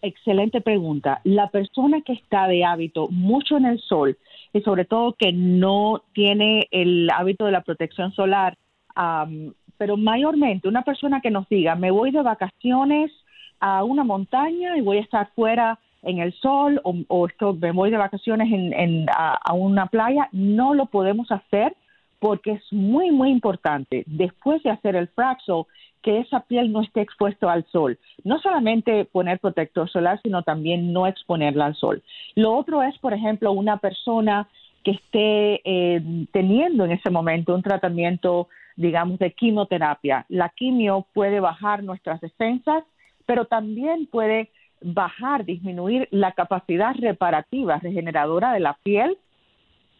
Excelente 0.00 0.60
pregunta. 0.60 1.20
La 1.24 1.50
persona 1.50 2.00
que 2.02 2.12
está 2.12 2.46
de 2.46 2.64
hábito 2.64 3.08
mucho 3.08 3.56
en 3.56 3.64
el 3.64 3.80
sol 3.80 4.16
y 4.52 4.60
sobre 4.60 4.84
todo 4.84 5.16
que 5.18 5.32
no 5.32 6.02
tiene 6.12 6.68
el 6.70 7.10
hábito 7.10 7.46
de 7.46 7.52
la 7.52 7.62
protección 7.62 8.12
solar, 8.12 8.56
am, 8.94 9.54
pero 9.76 9.96
mayormente 9.96 10.68
una 10.68 10.82
persona 10.82 11.20
que 11.20 11.32
nos 11.32 11.48
diga, 11.48 11.74
me 11.74 11.90
voy 11.90 12.12
de 12.12 12.22
vacaciones 12.22 13.10
a 13.58 13.82
una 13.82 14.04
montaña 14.04 14.76
y 14.76 14.82
voy 14.82 14.98
a 14.98 15.02
estar 15.02 15.30
fuera 15.34 15.80
en 16.06 16.20
el 16.20 16.32
sol 16.34 16.80
o, 16.84 16.94
o 17.08 17.26
esto, 17.26 17.52
me 17.54 17.72
voy 17.72 17.90
de 17.90 17.96
vacaciones 17.96 18.48
en, 18.50 19.06
a, 19.10 19.52
una 19.52 19.86
playa, 19.86 20.28
no 20.32 20.72
lo 20.72 20.86
podemos 20.86 21.30
hacer 21.30 21.74
porque 22.20 22.52
es 22.52 22.72
muy, 22.72 23.10
muy 23.10 23.30
importante 23.30 24.04
después 24.06 24.62
de 24.62 24.70
hacer 24.70 24.96
el 24.96 25.08
Fraxel 25.08 25.64
que 26.02 26.20
esa 26.20 26.40
piel 26.40 26.70
no 26.70 26.82
esté 26.82 27.00
expuesta 27.00 27.52
al 27.52 27.66
sol. 27.66 27.98
No 28.22 28.38
solamente 28.38 29.04
poner 29.06 29.40
protector 29.40 29.90
solar, 29.90 30.20
sino 30.22 30.42
también 30.44 30.92
no 30.92 31.08
exponerla 31.08 31.66
al 31.66 31.74
sol. 31.74 32.02
Lo 32.36 32.54
otro 32.54 32.82
es, 32.84 32.96
por 32.98 33.12
ejemplo, 33.12 33.50
una 33.50 33.78
persona 33.78 34.48
que 34.84 34.92
esté 34.92 35.60
eh, 35.64 36.00
teniendo 36.30 36.84
en 36.84 36.92
ese 36.92 37.10
momento 37.10 37.52
un 37.52 37.62
tratamiento, 37.62 38.48
digamos, 38.76 39.18
de 39.18 39.32
quimioterapia. 39.32 40.24
La 40.28 40.50
quimio 40.50 41.06
puede 41.12 41.40
bajar 41.40 41.82
nuestras 41.82 42.20
defensas, 42.20 42.84
pero 43.26 43.46
también 43.46 44.06
puede 44.06 44.50
bajar, 44.94 45.44
disminuir 45.44 46.08
la 46.12 46.32
capacidad 46.32 46.94
reparativa, 46.94 47.78
regeneradora 47.78 48.52
de 48.52 48.60
la 48.60 48.74
piel. 48.82 49.18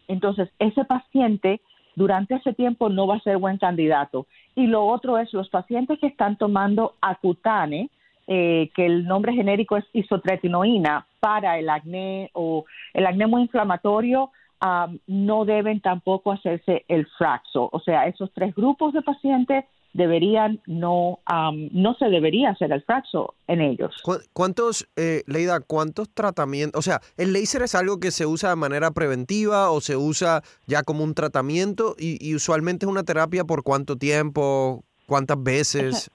Entonces, 0.07 0.49
ese 0.59 0.85
paciente 0.85 1.59
durante 1.95 2.35
ese 2.35 2.53
tiempo 2.53 2.89
no 2.89 3.05
va 3.05 3.15
a 3.15 3.21
ser 3.21 3.37
buen 3.37 3.57
candidato. 3.57 4.27
Y 4.55 4.67
lo 4.67 4.85
otro 4.85 5.17
es 5.17 5.33
los 5.33 5.49
pacientes 5.49 5.99
que 5.99 6.07
están 6.07 6.37
tomando 6.37 6.95
Acutane, 7.01 7.89
eh, 8.27 8.69
que 8.75 8.85
el 8.85 9.05
nombre 9.05 9.33
genérico 9.33 9.77
es 9.77 9.85
isotretinoína 9.93 11.05
para 11.19 11.59
el 11.59 11.69
acné 11.69 12.29
o 12.33 12.65
el 12.93 13.05
acné 13.05 13.27
muy 13.27 13.41
inflamatorio, 13.41 14.31
am, 14.59 14.99
no 15.07 15.43
deben 15.43 15.81
tampoco 15.81 16.31
hacerse 16.31 16.85
el 16.87 17.07
Fraxo. 17.17 17.69
O 17.71 17.79
sea, 17.81 18.07
esos 18.07 18.31
tres 18.33 18.55
grupos 18.55 18.93
de 18.93 19.01
pacientes 19.01 19.65
deberían 19.93 20.61
no, 20.67 21.19
am, 21.25 21.69
no 21.71 21.95
se 21.95 22.05
debería 22.09 22.49
hacer 22.51 22.71
el 22.71 22.83
Fraxo 22.83 23.33
en 23.47 23.61
ellos. 23.61 23.95
¿Cu- 24.03 24.19
¿Cuántos, 24.33 24.87
eh, 24.95 25.23
Leida, 25.27 25.59
cuántos 25.59 26.09
tratamientos? 26.13 26.79
O 26.79 26.81
sea, 26.81 27.01
¿el 27.17 27.33
láser 27.33 27.63
es 27.63 27.73
algo 27.75 27.99
que 27.99 28.11
se 28.11 28.25
usa 28.25 28.49
de 28.51 28.55
manera 28.55 28.91
preventiva 28.91 29.71
o 29.71 29.81
se 29.81 29.95
usa 29.95 30.41
ya 30.67 30.83
como 30.83 31.03
un 31.03 31.13
tratamiento? 31.15 31.95
Y, 31.97 32.17
y 32.25 32.35
usualmente 32.35 32.85
es 32.85 32.91
una 32.91 33.03
terapia 33.03 33.43
por 33.43 33.63
cuánto 33.63 33.95
tiempo, 33.97 34.83
cuántas 35.07 35.41
veces. 35.41 36.11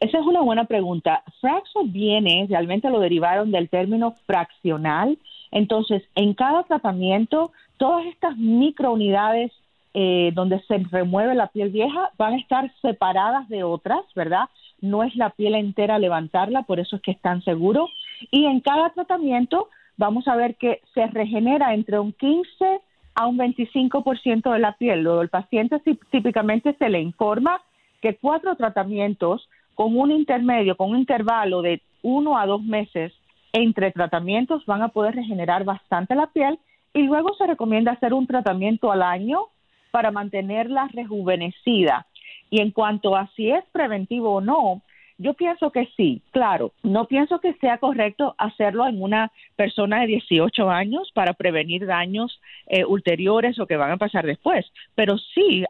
Esa 0.00 0.18
es 0.18 0.26
una 0.26 0.40
buena 0.42 0.64
pregunta. 0.64 1.22
Fraxo 1.40 1.84
viene, 1.86 2.46
realmente 2.50 2.90
lo 2.90 2.98
derivaron 3.00 3.52
del 3.52 3.68
término 3.68 4.16
fraccional. 4.26 5.16
Entonces, 5.52 6.02
en 6.16 6.34
cada 6.34 6.64
tratamiento, 6.64 7.52
todas 7.76 8.04
estas 8.06 8.36
microunidades 8.36 9.52
eh, 9.94 10.32
donde 10.34 10.60
se 10.62 10.78
remueve 10.90 11.34
la 11.34 11.48
piel 11.48 11.70
vieja 11.70 12.10
van 12.16 12.34
a 12.34 12.38
estar 12.38 12.72
separadas 12.80 13.48
de 13.48 13.62
otras, 13.62 14.00
¿verdad? 14.14 14.48
No 14.80 15.02
es 15.02 15.14
la 15.16 15.30
piel 15.30 15.54
entera 15.54 15.98
levantarla, 15.98 16.62
por 16.62 16.80
eso 16.80 16.96
es 16.96 17.02
que 17.02 17.10
es 17.10 17.20
tan 17.20 17.42
seguro. 17.42 17.88
Y 18.30 18.46
en 18.46 18.60
cada 18.60 18.90
tratamiento 18.90 19.68
vamos 19.96 20.26
a 20.28 20.36
ver 20.36 20.56
que 20.56 20.80
se 20.94 21.06
regenera 21.08 21.74
entre 21.74 21.98
un 21.98 22.12
15 22.12 22.80
a 23.14 23.26
un 23.26 23.36
25% 23.38 24.50
de 24.50 24.58
la 24.58 24.72
piel. 24.72 25.02
Luego 25.02 25.22
el 25.22 25.28
paciente 25.28 25.80
típicamente 26.10 26.74
se 26.78 26.88
le 26.88 27.00
informa 27.00 27.60
que 28.00 28.16
cuatro 28.16 28.56
tratamientos 28.56 29.48
con 29.74 29.96
un 29.96 30.10
intermedio, 30.10 30.76
con 30.76 30.90
un 30.90 30.98
intervalo 30.98 31.62
de 31.62 31.82
uno 32.02 32.38
a 32.38 32.46
dos 32.46 32.62
meses 32.62 33.12
entre 33.52 33.92
tratamientos, 33.92 34.64
van 34.66 34.82
a 34.82 34.88
poder 34.88 35.14
regenerar 35.14 35.64
bastante 35.64 36.14
la 36.14 36.28
piel 36.28 36.58
y 36.94 37.02
luego 37.02 37.34
se 37.34 37.46
recomienda 37.46 37.92
hacer 37.92 38.14
un 38.14 38.26
tratamiento 38.26 38.90
al 38.90 39.02
año 39.02 39.46
para 39.92 40.10
mantenerla 40.10 40.88
rejuvenecida. 40.92 42.06
Y 42.50 42.60
en 42.60 42.72
cuanto 42.72 43.14
a 43.14 43.28
si 43.36 43.50
es 43.50 43.64
preventivo 43.72 44.34
o 44.34 44.40
no, 44.40 44.82
yo 45.18 45.34
pienso 45.34 45.70
que 45.70 45.88
sí, 45.96 46.20
claro. 46.32 46.72
No 46.82 47.06
pienso 47.06 47.38
que 47.38 47.54
sea 47.54 47.78
correcto 47.78 48.34
hacerlo 48.38 48.86
en 48.88 49.00
una 49.00 49.30
persona 49.54 50.00
de 50.00 50.08
18 50.08 50.68
años 50.68 51.12
para 51.14 51.34
prevenir 51.34 51.86
daños 51.86 52.40
eh, 52.66 52.84
ulteriores 52.84 53.58
o 53.60 53.66
que 53.66 53.76
van 53.76 53.92
a 53.92 53.98
pasar 53.98 54.26
después. 54.26 54.66
Pero 54.96 55.16
sí, 55.18 55.64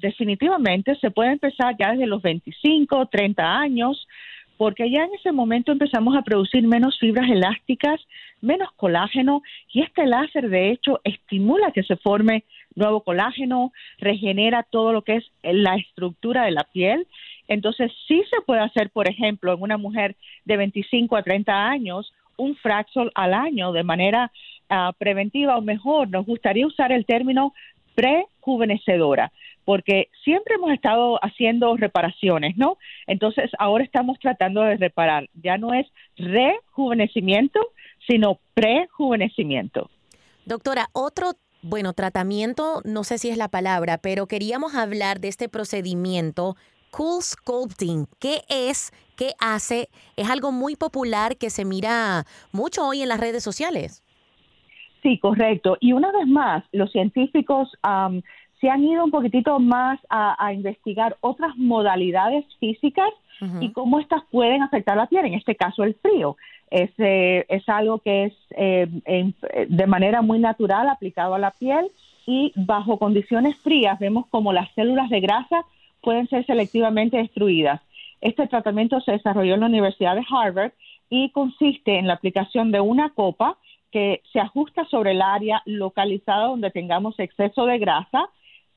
definitivamente 0.00 0.96
se 0.96 1.10
puede 1.10 1.32
empezar 1.32 1.76
ya 1.78 1.92
desde 1.92 2.06
los 2.06 2.22
25, 2.22 3.06
30 3.06 3.58
años 3.58 4.06
porque 4.56 4.90
ya 4.90 5.04
en 5.04 5.14
ese 5.14 5.32
momento 5.32 5.72
empezamos 5.72 6.16
a 6.16 6.22
producir 6.22 6.66
menos 6.66 6.98
fibras 6.98 7.28
elásticas, 7.30 8.00
menos 8.40 8.70
colágeno, 8.76 9.42
y 9.72 9.82
este 9.82 10.06
láser 10.06 10.48
de 10.48 10.70
hecho 10.70 11.00
estimula 11.04 11.72
que 11.72 11.82
se 11.82 11.96
forme 11.96 12.44
nuevo 12.74 13.02
colágeno, 13.02 13.72
regenera 13.98 14.62
todo 14.62 14.92
lo 14.92 15.02
que 15.02 15.16
es 15.16 15.24
la 15.42 15.76
estructura 15.76 16.44
de 16.44 16.50
la 16.52 16.64
piel. 16.64 17.06
Entonces 17.48 17.92
sí 18.08 18.22
se 18.30 18.40
puede 18.42 18.60
hacer, 18.60 18.90
por 18.90 19.08
ejemplo, 19.08 19.52
en 19.52 19.62
una 19.62 19.76
mujer 19.76 20.16
de 20.44 20.56
25 20.56 21.16
a 21.16 21.22
30 21.22 21.68
años, 21.68 22.12
un 22.36 22.56
Fraxol 22.56 23.12
al 23.14 23.34
año 23.34 23.72
de 23.72 23.84
manera 23.84 24.32
ah, 24.68 24.92
preventiva 24.98 25.56
o 25.56 25.62
mejor, 25.62 26.08
nos 26.08 26.26
gustaría 26.26 26.66
usar 26.66 26.90
el 26.92 27.06
término 27.06 27.52
prejuvenecedora 27.94 29.30
porque 29.64 30.08
siempre 30.22 30.56
hemos 30.56 30.72
estado 30.72 31.18
haciendo 31.22 31.76
reparaciones, 31.76 32.56
¿no? 32.56 32.76
Entonces, 33.06 33.50
ahora 33.58 33.84
estamos 33.84 34.18
tratando 34.18 34.62
de 34.62 34.76
reparar. 34.76 35.28
Ya 35.42 35.56
no 35.58 35.72
es 35.72 35.86
rejuvenecimiento, 36.16 37.60
sino 38.06 38.38
prejuvenecimiento. 38.54 39.90
Doctora, 40.44 40.88
otro, 40.92 41.32
bueno, 41.64 41.94
tratamiento, 41.94 42.82
no 42.84 43.04
sé 43.04 43.16
si 43.16 43.30
es 43.30 43.38
la 43.38 43.48
palabra, 43.48 43.96
pero 43.96 44.26
queríamos 44.26 44.74
hablar 44.74 45.20
de 45.20 45.28
este 45.28 45.48
procedimiento 45.48 46.56
Cool 46.90 47.22
Sculpting. 47.22 48.06
¿Qué 48.20 48.42
es? 48.48 48.92
¿Qué 49.16 49.32
hace? 49.40 49.88
Es 50.16 50.28
algo 50.28 50.52
muy 50.52 50.76
popular 50.76 51.36
que 51.38 51.48
se 51.48 51.64
mira 51.64 52.24
mucho 52.52 52.86
hoy 52.86 53.00
en 53.00 53.08
las 53.08 53.18
redes 53.18 53.42
sociales. 53.42 54.04
Sí, 55.02 55.18
correcto. 55.18 55.78
Y 55.80 55.94
una 55.94 56.12
vez 56.12 56.26
más, 56.26 56.64
los 56.72 56.92
científicos 56.92 57.70
se 58.60 58.68
han 58.68 58.84
ido 58.84 59.02
un 59.02 59.10
poquitito 59.10 59.58
más 59.58 59.98
a, 60.10 60.52
investigar 60.52 61.16
otras 61.20 61.56
modalidades 61.56 62.44
físicas 62.60 63.10
y 63.60 63.72
cómo 63.72 64.00
estas 64.00 64.22
pueden 64.30 64.62
afectar 64.62 64.96
la 64.96 65.06
piel, 65.06 65.26
en 65.26 65.34
este 65.34 65.54
caso 65.54 65.84
el 65.84 65.94
frío. 65.94 66.36
Es, 66.70 66.90
eh, 66.98 67.44
es 67.48 67.68
algo 67.68 67.98
que 67.98 68.24
es 68.24 68.32
eh, 68.56 68.88
de 69.68 69.86
manera 69.86 70.22
muy 70.22 70.38
natural 70.38 70.88
aplicado 70.88 71.34
a 71.34 71.38
la 71.38 71.50
piel 71.50 71.90
y 72.26 72.52
bajo 72.56 72.98
condiciones 72.98 73.56
frías 73.58 73.98
vemos 73.98 74.26
como 74.28 74.52
las 74.52 74.72
células 74.74 75.10
de 75.10 75.20
grasa 75.20 75.64
pueden 76.00 76.28
ser 76.28 76.44
selectivamente 76.46 77.16
destruidas. 77.16 77.80
Este 78.20 78.46
tratamiento 78.46 79.00
se 79.00 79.12
desarrolló 79.12 79.54
en 79.54 79.60
la 79.60 79.66
Universidad 79.66 80.14
de 80.14 80.24
Harvard 80.28 80.72
y 81.10 81.30
consiste 81.30 81.98
en 81.98 82.06
la 82.06 82.14
aplicación 82.14 82.72
de 82.72 82.80
una 82.80 83.10
copa 83.10 83.58
que 83.90 84.22
se 84.32 84.40
ajusta 84.40 84.84
sobre 84.86 85.12
el 85.12 85.22
área 85.22 85.62
localizada 85.66 86.46
donde 86.46 86.70
tengamos 86.70 87.18
exceso 87.18 87.66
de 87.66 87.78
grasa 87.78 88.28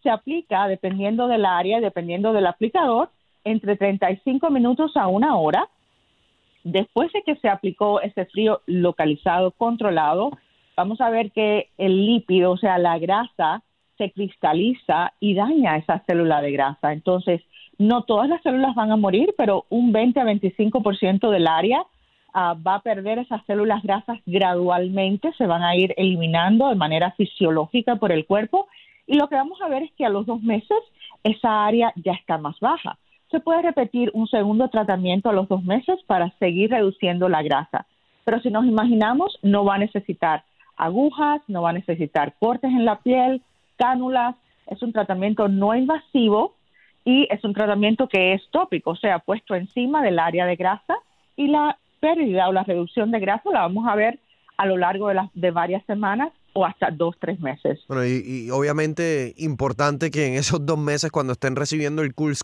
se 0.03 0.09
aplica, 0.09 0.67
dependiendo 0.67 1.27
del 1.27 1.45
área, 1.45 1.81
dependiendo 1.81 2.33
del 2.33 2.45
aplicador, 2.45 3.09
entre 3.51 3.75
35 3.75 4.49
minutos 4.49 4.95
a 4.95 5.07
una 5.07 5.37
hora. 5.37 5.67
Después 6.63 7.11
de 7.13 7.21
que 7.23 7.35
se 7.37 7.49
aplicó 7.49 8.01
ese 8.01 8.25
frío 8.25 8.61
localizado, 8.65 9.51
controlado, 9.51 10.31
vamos 10.75 10.99
a 11.01 11.09
ver 11.09 11.31
que 11.31 11.69
el 11.77 12.05
lípido, 12.05 12.51
o 12.51 12.57
sea, 12.57 12.77
la 12.77 12.99
grasa, 12.99 13.63
se 13.97 14.11
cristaliza 14.11 15.13
y 15.19 15.33
daña 15.33 15.77
esa 15.77 16.03
célula 16.05 16.41
de 16.41 16.51
grasa. 16.51 16.93
Entonces, 16.93 17.41
no 17.77 18.03
todas 18.03 18.29
las 18.29 18.41
células 18.41 18.75
van 18.75 18.91
a 18.91 18.97
morir, 18.97 19.33
pero 19.37 19.65
un 19.69 19.91
20 19.91 20.19
a 20.19 20.25
25% 20.25 21.29
del 21.29 21.47
área 21.47 21.83
ah, 22.33 22.55
va 22.55 22.75
a 22.75 22.81
perder 22.81 23.19
esas 23.19 23.45
células 23.45 23.81
grasas 23.83 24.19
gradualmente, 24.25 25.31
se 25.37 25.47
van 25.47 25.63
a 25.63 25.75
ir 25.75 25.93
eliminando 25.97 26.69
de 26.69 26.75
manera 26.75 27.11
fisiológica 27.11 27.95
por 27.95 28.11
el 28.11 28.25
cuerpo 28.25 28.67
y 29.07 29.15
lo 29.15 29.29
que 29.29 29.35
vamos 29.35 29.59
a 29.61 29.69
ver 29.69 29.83
es 29.83 29.91
que 29.93 30.05
a 30.05 30.09
los 30.09 30.25
dos 30.25 30.41
meses 30.41 30.77
esa 31.23 31.65
área 31.65 31.93
ya 31.95 32.11
está 32.11 32.37
más 32.37 32.59
baja. 32.59 32.97
Se 33.31 33.39
puede 33.39 33.61
repetir 33.61 34.09
un 34.13 34.27
segundo 34.27 34.69
tratamiento 34.69 35.29
a 35.29 35.33
los 35.33 35.47
dos 35.47 35.63
meses 35.63 35.99
para 36.07 36.31
seguir 36.39 36.71
reduciendo 36.71 37.27
la 37.27 37.43
grasa. 37.43 37.85
Pero 38.23 38.39
si 38.41 38.49
nos 38.49 38.65
imaginamos, 38.65 39.37
no 39.41 39.65
va 39.65 39.75
a 39.75 39.79
necesitar 39.79 40.43
agujas, 40.77 41.41
no 41.47 41.61
va 41.61 41.71
a 41.71 41.73
necesitar 41.73 42.33
cortes 42.39 42.71
en 42.71 42.85
la 42.85 42.99
piel, 42.99 43.41
cánulas. 43.77 44.35
Es 44.67 44.81
un 44.81 44.93
tratamiento 44.93 45.47
no 45.47 45.75
invasivo 45.75 46.53
y 47.03 47.27
es 47.29 47.43
un 47.43 47.53
tratamiento 47.53 48.07
que 48.07 48.33
es 48.33 48.41
tópico, 48.51 48.91
o 48.91 48.95
sea, 48.95 49.19
puesto 49.19 49.55
encima 49.55 50.01
del 50.01 50.19
área 50.19 50.45
de 50.45 50.55
grasa 50.55 50.97
y 51.35 51.47
la 51.47 51.77
pérdida 51.99 52.49
o 52.49 52.53
la 52.53 52.63
reducción 52.63 53.11
de 53.11 53.19
grasa 53.19 53.49
la 53.51 53.61
vamos 53.61 53.87
a 53.87 53.95
ver 53.95 54.19
a 54.57 54.65
lo 54.65 54.77
largo 54.77 55.07
de, 55.07 55.21
de 55.33 55.51
varias 55.51 55.85
semanas 55.85 56.31
o 56.57 56.65
hasta 56.65 56.89
dos, 56.89 57.15
tres 57.19 57.39
meses. 57.39 57.79
Bueno, 57.87 58.03
y, 58.03 58.49
obviamente 58.49 59.35
importante 59.37 60.09
que 60.09 60.25
en 60.25 60.33
esos 60.33 60.65
dos 60.65 60.79
meses 60.79 61.11
cuando 61.11 61.33
estén 61.33 61.55
recibiendo 61.55 62.01
el 62.01 62.15
cool, 62.15 62.35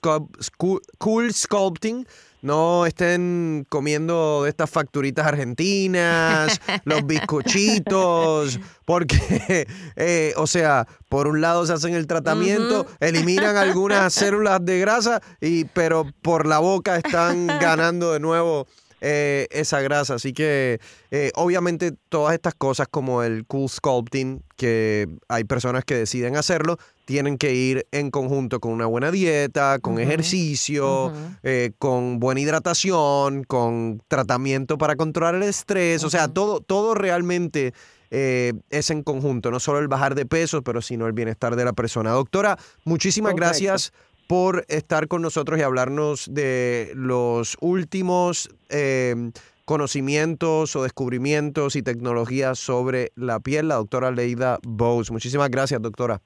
cool, 0.99 1.33
Sculpting, 1.33 2.05
no 2.43 2.85
estén 2.85 3.65
comiendo 3.69 4.43
de 4.43 4.51
estas 4.51 4.69
facturitas 4.69 5.25
argentinas, 5.25 6.61
los 6.85 7.07
bizcochitos, 7.07 8.59
porque, 8.85 9.65
eh, 9.95 10.33
o 10.37 10.45
sea, 10.45 10.87
por 11.09 11.27
un 11.27 11.41
lado 11.41 11.65
se 11.65 11.73
hacen 11.73 11.95
el 11.95 12.05
tratamiento, 12.05 12.85
eliminan 12.99 13.57
algunas 13.57 14.13
células 14.13 14.63
de 14.63 14.79
grasa, 14.79 15.23
y, 15.41 15.65
pero 15.65 16.05
por 16.21 16.45
la 16.45 16.59
boca 16.59 16.97
están 16.97 17.47
ganando 17.59 18.13
de 18.13 18.19
nuevo 18.19 18.67
eh, 19.05 19.47
esa 19.51 19.81
grasa. 19.81 20.13
Así 20.13 20.31
que 20.31 20.79
eh, 21.11 21.31
obviamente 21.35 21.91
todas 22.07 22.33
estas 22.33 22.53
cosas 22.53 22.87
como 22.89 23.21
el 23.21 23.45
cool 23.45 23.67
sculpting, 23.67 24.41
que 24.55 25.09
hay 25.27 25.43
personas 25.43 25.83
que 25.83 25.93
deciden 25.95 26.37
hacerlo, 26.37 26.77
tienen 27.03 27.37
que 27.37 27.53
ir 27.53 27.85
en 27.91 28.11
conjunto 28.11 28.61
con 28.61 28.71
una 28.71 28.85
buena 28.85 29.11
dieta, 29.11 29.79
con 29.79 29.99
ejercicio, 29.99 31.11
eh, 31.43 31.71
con 31.79 32.21
buena 32.21 32.39
hidratación, 32.39 33.43
con 33.43 34.01
tratamiento 34.07 34.77
para 34.77 34.95
controlar 34.95 35.35
el 35.35 35.43
estrés. 35.43 36.05
O 36.05 36.09
sea, 36.09 36.29
todo, 36.29 36.61
todo 36.61 36.95
realmente 36.95 37.73
es 38.09 38.91
en 38.91 39.03
conjunto, 39.03 39.51
no 39.51 39.59
solo 39.59 39.79
el 39.79 39.87
bajar 39.89 40.15
de 40.15 40.25
peso, 40.25 40.61
pero 40.61 40.81
sino 40.81 41.07
el 41.07 41.13
bienestar 41.13 41.57
de 41.57 41.65
la 41.65 41.73
persona. 41.73 42.11
Doctora, 42.11 42.57
muchísimas 42.85 43.33
gracias 43.33 43.91
por 44.27 44.65
estar 44.67 45.07
con 45.07 45.21
nosotros 45.21 45.59
y 45.59 45.63
hablarnos 45.63 46.33
de 46.33 46.91
los 46.95 47.57
últimos 47.61 48.49
em, 48.69 49.31
conocimientos 49.65 50.75
o 50.75 50.83
descubrimientos 50.83 51.75
y 51.75 51.83
tecnologías 51.83 52.59
sobre 52.59 53.09
la 53.15 53.39
piel, 53.39 53.69
la 53.69 53.75
doctora 53.75 54.11
Leida 54.11 54.59
Bowes. 54.63 55.11
Muchísimas 55.11 55.49
gracias, 55.49 55.81
doctora. 55.81 56.21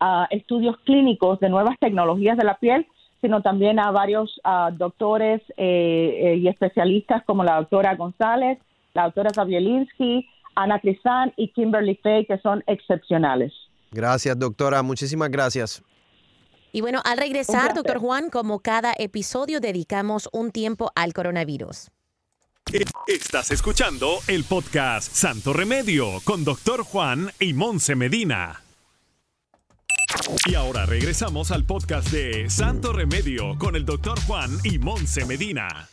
a 0.00 0.26
estudios 0.30 0.76
clínicos 0.84 1.40
de 1.40 1.48
nuevas 1.48 1.78
tecnologías 1.78 2.36
de 2.36 2.44
la 2.44 2.54
piel, 2.54 2.86
sino 3.20 3.42
también 3.42 3.78
a 3.78 3.90
varios 3.90 4.40
ah, 4.44 4.70
doctores 4.72 5.42
eh, 5.56 6.18
eh, 6.22 6.36
y 6.36 6.48
especialistas 6.48 7.22
como 7.24 7.44
la 7.44 7.56
doctora 7.56 7.94
González, 7.96 8.58
la 8.94 9.04
doctora 9.04 9.30
Zabielinski, 9.34 10.28
Ana 10.54 10.80
Crisan 10.80 11.32
y 11.36 11.52
Kimberly 11.52 11.96
Fay, 12.02 12.26
que 12.26 12.38
son 12.38 12.62
excepcionales. 12.66 13.52
Gracias, 13.90 14.38
doctora. 14.38 14.82
Muchísimas 14.82 15.30
gracias. 15.30 15.82
Y 16.72 16.80
bueno, 16.80 17.00
al 17.04 17.18
regresar, 17.18 17.74
doctor 17.74 17.98
Juan, 17.98 18.30
como 18.30 18.60
cada 18.60 18.92
episodio, 18.96 19.60
dedicamos 19.60 20.28
un 20.32 20.52
tiempo 20.52 20.92
al 20.94 21.12
coronavirus. 21.12 21.90
Estás 23.08 23.50
escuchando 23.50 24.18
el 24.28 24.44
podcast 24.44 25.12
Santo 25.12 25.52
Remedio 25.52 26.20
con 26.24 26.44
Doctor 26.44 26.84
Juan 26.84 27.30
y 27.40 27.52
Monse 27.52 27.96
Medina. 27.96 28.60
Y 30.46 30.54
ahora 30.54 30.86
regresamos 30.86 31.50
al 31.50 31.64
podcast 31.64 32.10
de 32.10 32.48
Santo 32.50 32.92
Remedio 32.92 33.56
con 33.58 33.76
el 33.76 33.84
Doctor 33.84 34.18
Juan 34.26 34.50
y 34.64 34.78
Monse 34.78 35.24
Medina. 35.24 35.88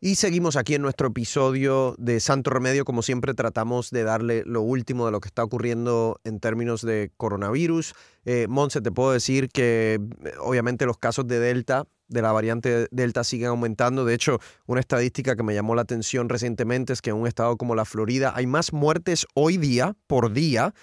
Y 0.00 0.16
seguimos 0.16 0.56
aquí 0.56 0.74
en 0.74 0.82
nuestro 0.82 1.08
episodio 1.08 1.94
de 1.96 2.20
Santo 2.20 2.50
Remedio. 2.50 2.84
Como 2.84 3.00
siempre, 3.00 3.32
tratamos 3.32 3.90
de 3.90 4.04
darle 4.04 4.42
lo 4.44 4.60
último 4.60 5.06
de 5.06 5.12
lo 5.12 5.20
que 5.20 5.28
está 5.28 5.42
ocurriendo 5.42 6.20
en 6.24 6.40
términos 6.40 6.82
de 6.82 7.10
coronavirus. 7.16 7.94
Eh, 8.26 8.46
Monse, 8.46 8.82
te 8.82 8.92
puedo 8.92 9.12
decir 9.12 9.48
que 9.48 9.98
eh, 10.24 10.32
obviamente 10.40 10.84
los 10.84 10.98
casos 10.98 11.26
de 11.26 11.38
Delta, 11.38 11.86
de 12.08 12.20
la 12.20 12.32
variante 12.32 12.86
Delta, 12.90 13.24
siguen 13.24 13.48
aumentando. 13.48 14.04
De 14.04 14.12
hecho, 14.12 14.40
una 14.66 14.80
estadística 14.80 15.36
que 15.36 15.42
me 15.42 15.54
llamó 15.54 15.74
la 15.74 15.82
atención 15.82 16.28
recientemente 16.28 16.92
es 16.92 17.00
que 17.00 17.08
en 17.08 17.16
un 17.16 17.26
estado 17.26 17.56
como 17.56 17.74
la 17.74 17.86
Florida 17.86 18.34
hay 18.36 18.46
más 18.46 18.74
muertes 18.74 19.26
hoy 19.34 19.56
día, 19.56 19.96
por 20.06 20.34
día, 20.34 20.74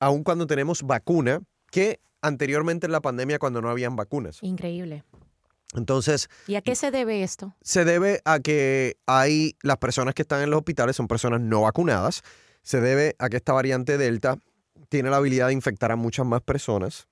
aun 0.00 0.24
cuando 0.24 0.46
tenemos 0.46 0.82
vacuna, 0.82 1.42
que 1.70 2.00
anteriormente 2.22 2.86
en 2.86 2.92
la 2.92 3.00
pandemia 3.00 3.38
cuando 3.38 3.60
no 3.60 3.68
habían 3.70 3.96
vacunas. 3.96 4.38
Increíble. 4.42 5.04
Entonces, 5.74 6.28
¿Y 6.46 6.54
a 6.56 6.60
qué 6.62 6.74
se 6.74 6.90
debe 6.90 7.22
esto? 7.22 7.54
se 7.62 7.84
debe 7.84 8.20
a 8.24 8.40
que 8.40 8.96
hay 9.06 9.56
las 9.62 9.78
personas 9.78 10.14
que 10.14 10.22
están 10.22 10.42
en 10.42 10.50
los 10.50 10.58
hospitales 10.58 10.96
son 10.96 11.08
personas 11.08 11.40
no 11.40 11.62
vacunadas. 11.62 12.22
Se 12.62 12.80
debe 12.80 13.16
a 13.18 13.28
que 13.28 13.38
esta 13.38 13.52
variante 13.52 13.98
Delta 13.98 14.38
tiene 14.88 15.10
la 15.10 15.16
habilidad 15.16 15.48
de 15.48 15.54
infectar 15.54 15.90
a 15.90 15.96
muchas 15.96 16.26
más 16.26 16.42
personas, 16.42 17.08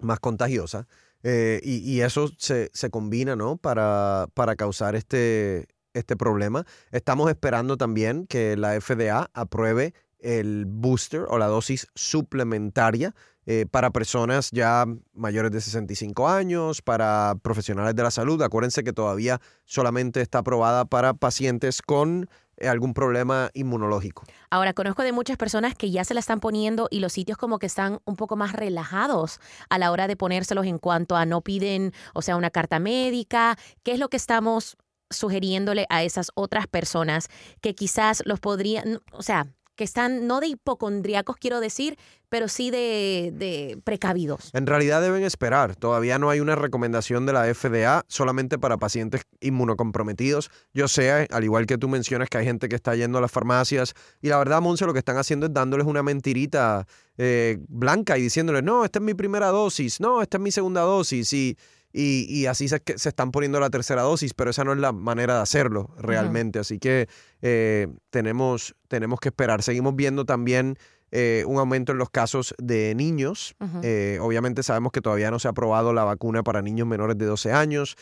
más 0.00 0.20
contagiosa, 0.20 0.86
eh, 1.22 1.60
y, 1.64 1.78
y 1.90 2.02
eso 2.02 2.30
se, 2.36 2.70
se 2.74 2.90
combina, 2.90 3.34
¿no? 3.34 3.56
Para, 3.56 4.26
para 4.34 4.54
causar 4.54 4.94
este, 4.94 5.66
este 5.94 6.16
problema. 6.16 6.66
Estamos 6.92 7.30
esperando 7.30 7.78
también 7.78 8.26
que 8.26 8.56
la 8.56 8.78
FDA 8.78 9.30
apruebe 9.32 9.94
el 10.20 10.66
booster 10.66 11.22
o 11.28 11.38
la 11.38 11.46
dosis 11.46 11.88
suplementaria 11.94 13.14
eh, 13.46 13.64
para 13.70 13.90
personas 13.90 14.50
ya 14.50 14.84
mayores 15.14 15.52
de 15.52 15.60
65 15.60 16.28
años, 16.28 16.82
para 16.82 17.36
profesionales 17.42 17.94
de 17.94 18.02
la 18.02 18.10
salud. 18.10 18.42
Acuérdense 18.42 18.82
que 18.82 18.92
todavía 18.92 19.40
solamente 19.64 20.20
está 20.20 20.38
aprobada 20.38 20.84
para 20.84 21.14
pacientes 21.14 21.80
con 21.80 22.28
eh, 22.56 22.68
algún 22.68 22.92
problema 22.92 23.50
inmunológico. 23.54 24.24
Ahora, 24.50 24.72
conozco 24.72 25.02
de 25.02 25.12
muchas 25.12 25.36
personas 25.36 25.74
que 25.74 25.90
ya 25.90 26.04
se 26.04 26.14
la 26.14 26.20
están 26.20 26.40
poniendo 26.40 26.88
y 26.90 27.00
los 27.00 27.12
sitios 27.12 27.38
como 27.38 27.58
que 27.58 27.66
están 27.66 28.00
un 28.04 28.16
poco 28.16 28.34
más 28.34 28.52
relajados 28.52 29.38
a 29.70 29.78
la 29.78 29.92
hora 29.92 30.08
de 30.08 30.16
ponérselos 30.16 30.66
en 30.66 30.78
cuanto 30.78 31.16
a 31.16 31.24
no 31.24 31.40
piden, 31.40 31.92
o 32.14 32.22
sea, 32.22 32.36
una 32.36 32.50
carta 32.50 32.80
médica. 32.80 33.56
¿Qué 33.82 33.92
es 33.92 34.00
lo 34.00 34.08
que 34.08 34.16
estamos 34.16 34.76
sugiriéndole 35.10 35.86
a 35.88 36.02
esas 36.02 36.30
otras 36.34 36.66
personas 36.66 37.28
que 37.60 37.74
quizás 37.74 38.22
los 38.26 38.40
podrían, 38.40 39.00
o 39.12 39.22
sea, 39.22 39.46
que 39.76 39.84
están 39.84 40.26
no 40.26 40.40
de 40.40 40.48
hipocondriacos, 40.48 41.36
quiero 41.36 41.60
decir, 41.60 41.98
pero 42.28 42.48
sí 42.48 42.70
de, 42.70 43.32
de 43.34 43.78
precavidos? 43.84 44.50
En 44.52 44.66
realidad 44.66 45.00
deben 45.00 45.22
esperar. 45.22 45.76
Todavía 45.76 46.18
no 46.18 46.30
hay 46.30 46.40
una 46.40 46.56
recomendación 46.56 47.26
de 47.26 47.32
la 47.32 47.54
FDA 47.54 48.04
solamente 48.08 48.58
para 48.58 48.78
pacientes 48.78 49.22
inmunocomprometidos. 49.40 50.50
Yo 50.74 50.88
sé, 50.88 51.28
al 51.30 51.44
igual 51.44 51.66
que 51.66 51.78
tú 51.78 51.88
mencionas, 51.88 52.28
que 52.28 52.38
hay 52.38 52.44
gente 52.44 52.68
que 52.68 52.76
está 52.76 52.96
yendo 52.96 53.18
a 53.18 53.20
las 53.20 53.30
farmacias 53.30 53.94
y 54.20 54.28
la 54.28 54.38
verdad, 54.38 54.60
Monse, 54.60 54.86
lo 54.86 54.92
que 54.92 54.98
están 54.98 55.18
haciendo 55.18 55.46
es 55.46 55.52
dándoles 55.52 55.86
una 55.86 56.02
mentirita 56.02 56.86
eh, 57.18 57.58
blanca 57.68 58.18
y 58.18 58.22
diciéndoles, 58.22 58.62
no, 58.62 58.84
esta 58.84 58.98
es 58.98 59.04
mi 59.04 59.14
primera 59.14 59.48
dosis, 59.48 60.00
no, 60.00 60.22
esta 60.22 60.38
es 60.38 60.42
mi 60.42 60.50
segunda 60.50 60.80
dosis 60.80 61.32
y, 61.32 61.56
y, 61.96 62.26
y 62.28 62.44
así 62.44 62.68
se, 62.68 62.82
se, 62.96 63.08
están 63.08 63.30
poniendo 63.30 63.58
la 63.58 63.70
tercera 63.70 64.02
dosis, 64.02 64.34
pero 64.34 64.50
esa 64.50 64.64
no 64.64 64.74
es 64.74 64.78
la 64.78 64.92
manera 64.92 65.36
de 65.36 65.40
hacerlo 65.40 65.94
realmente. 65.98 66.58
Así 66.58 66.78
que 66.78 67.08
eh, 67.40 67.88
tenemos, 68.10 68.76
tenemos 68.88 69.18
que 69.18 69.30
esperar. 69.30 69.62
Seguimos 69.62 69.96
viendo 69.96 70.24
también... 70.24 70.78
Eh, 71.12 71.44
un 71.46 71.56
aumento 71.58 71.92
en 71.92 71.98
los 71.98 72.10
casos 72.10 72.52
de 72.58 72.92
niños. 72.96 73.54
Eh, 73.84 74.18
obviamente 74.20 74.64
sabemos 74.64 74.90
que 74.90 75.00
todavía 75.00 75.30
no 75.30 75.38
se 75.38 75.46
ha 75.46 75.52
aprobado 75.52 75.92
la 75.92 76.02
vacuna 76.02 76.42
para 76.42 76.62
niños 76.62 76.88
menores 76.88 77.16
de 77.16 77.24
12 77.26 77.52
años. 77.52 77.96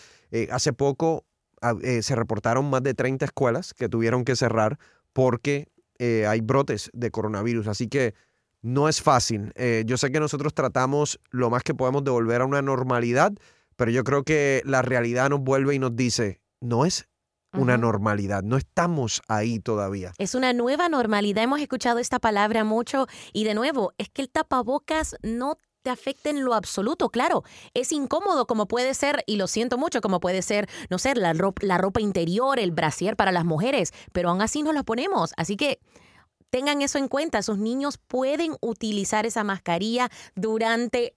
Hace 0.50 0.72
poco 0.72 1.26
ah, 1.61 1.74
se 2.00 2.16
reportaron 2.16 2.70
más 2.70 2.83
de 2.83 2.94
30 2.94 3.26
escuelas 3.26 3.74
que 3.74 3.90
tuvieron 3.90 4.24
que 4.24 4.35
cerrar 4.35 4.78
porque 5.12 5.68
hay 6.00 6.40
brotes 6.40 6.90
de 6.94 7.11
coronavirus. 7.11 7.68
Así 7.68 7.88
que 7.88 8.14
no 8.64 8.88
es 8.88 9.02
fácil. 9.02 9.52
Eh, 9.57 9.85
yo 9.87 9.98
sé 9.98 10.11
que 10.11 10.18
nosotros 10.18 10.54
tratamos 10.54 11.20
lo 11.30 11.50
más 11.50 11.62
que 11.62 11.74
podemos 11.74 12.02
de 12.02 12.11
volver 12.11 12.40
a 12.40 12.46
una 12.46 12.62
normalidad, 12.62 13.35
pero 13.76 13.90
yo 13.90 14.04
creo 14.04 14.24
que 14.24 14.62
la 14.64 14.82
realidad 14.82 15.30
nos 15.30 15.40
vuelve 15.40 15.74
y 15.74 15.78
nos 15.78 15.94
dice, 15.96 16.40
no 16.60 16.84
es 16.84 17.08
una 17.52 17.76
normalidad, 17.76 18.42
no 18.42 18.56
estamos 18.56 19.22
ahí 19.28 19.60
todavía. 19.60 20.12
Es 20.18 20.34
una 20.34 20.52
nueva 20.52 20.88
normalidad. 20.88 21.44
Hemos 21.44 21.60
escuchado 21.60 22.00
esta 22.00 22.18
palabra 22.18 22.64
mucho 22.64 23.06
y 23.32 23.44
de 23.44 23.54
nuevo, 23.54 23.92
es 23.96 24.08
que 24.08 24.22
el 24.22 24.30
tapabocas 24.30 25.16
no 25.22 25.56
te 25.82 25.90
afecta 25.90 26.30
en 26.30 26.44
lo 26.44 26.54
absoluto, 26.54 27.10
claro. 27.10 27.44
Es 27.74 27.92
incómodo 27.92 28.46
como 28.46 28.66
puede 28.66 28.94
ser, 28.94 29.22
y 29.26 29.37
lo 29.37 29.46
siento 29.46 29.78
mucho, 29.78 30.00
como 30.00 30.18
puede 30.18 30.42
ser, 30.42 30.68
no 30.88 30.98
sé, 30.98 31.14
la 31.14 31.32
ropa, 31.34 31.64
la 31.64 31.78
ropa 31.78 32.00
interior, 32.00 32.58
el 32.58 32.72
brasier 32.72 33.16
para 33.16 33.32
las 33.32 33.44
mujeres, 33.44 33.92
pero 34.12 34.30
aún 34.30 34.40
así 34.40 34.62
nos 34.62 34.74
la 34.74 34.82
ponemos. 34.82 35.32
Así 35.37 35.56
que 35.56 35.78
tengan 36.50 36.82
eso 36.82 36.98
en 36.98 37.08
cuenta. 37.08 37.42
Sus 37.42 37.58
niños 37.58 37.98
pueden 37.98 38.56
utilizar 38.62 39.26
esa 39.26 39.44
mascarilla 39.44 40.08
durante 40.34 41.16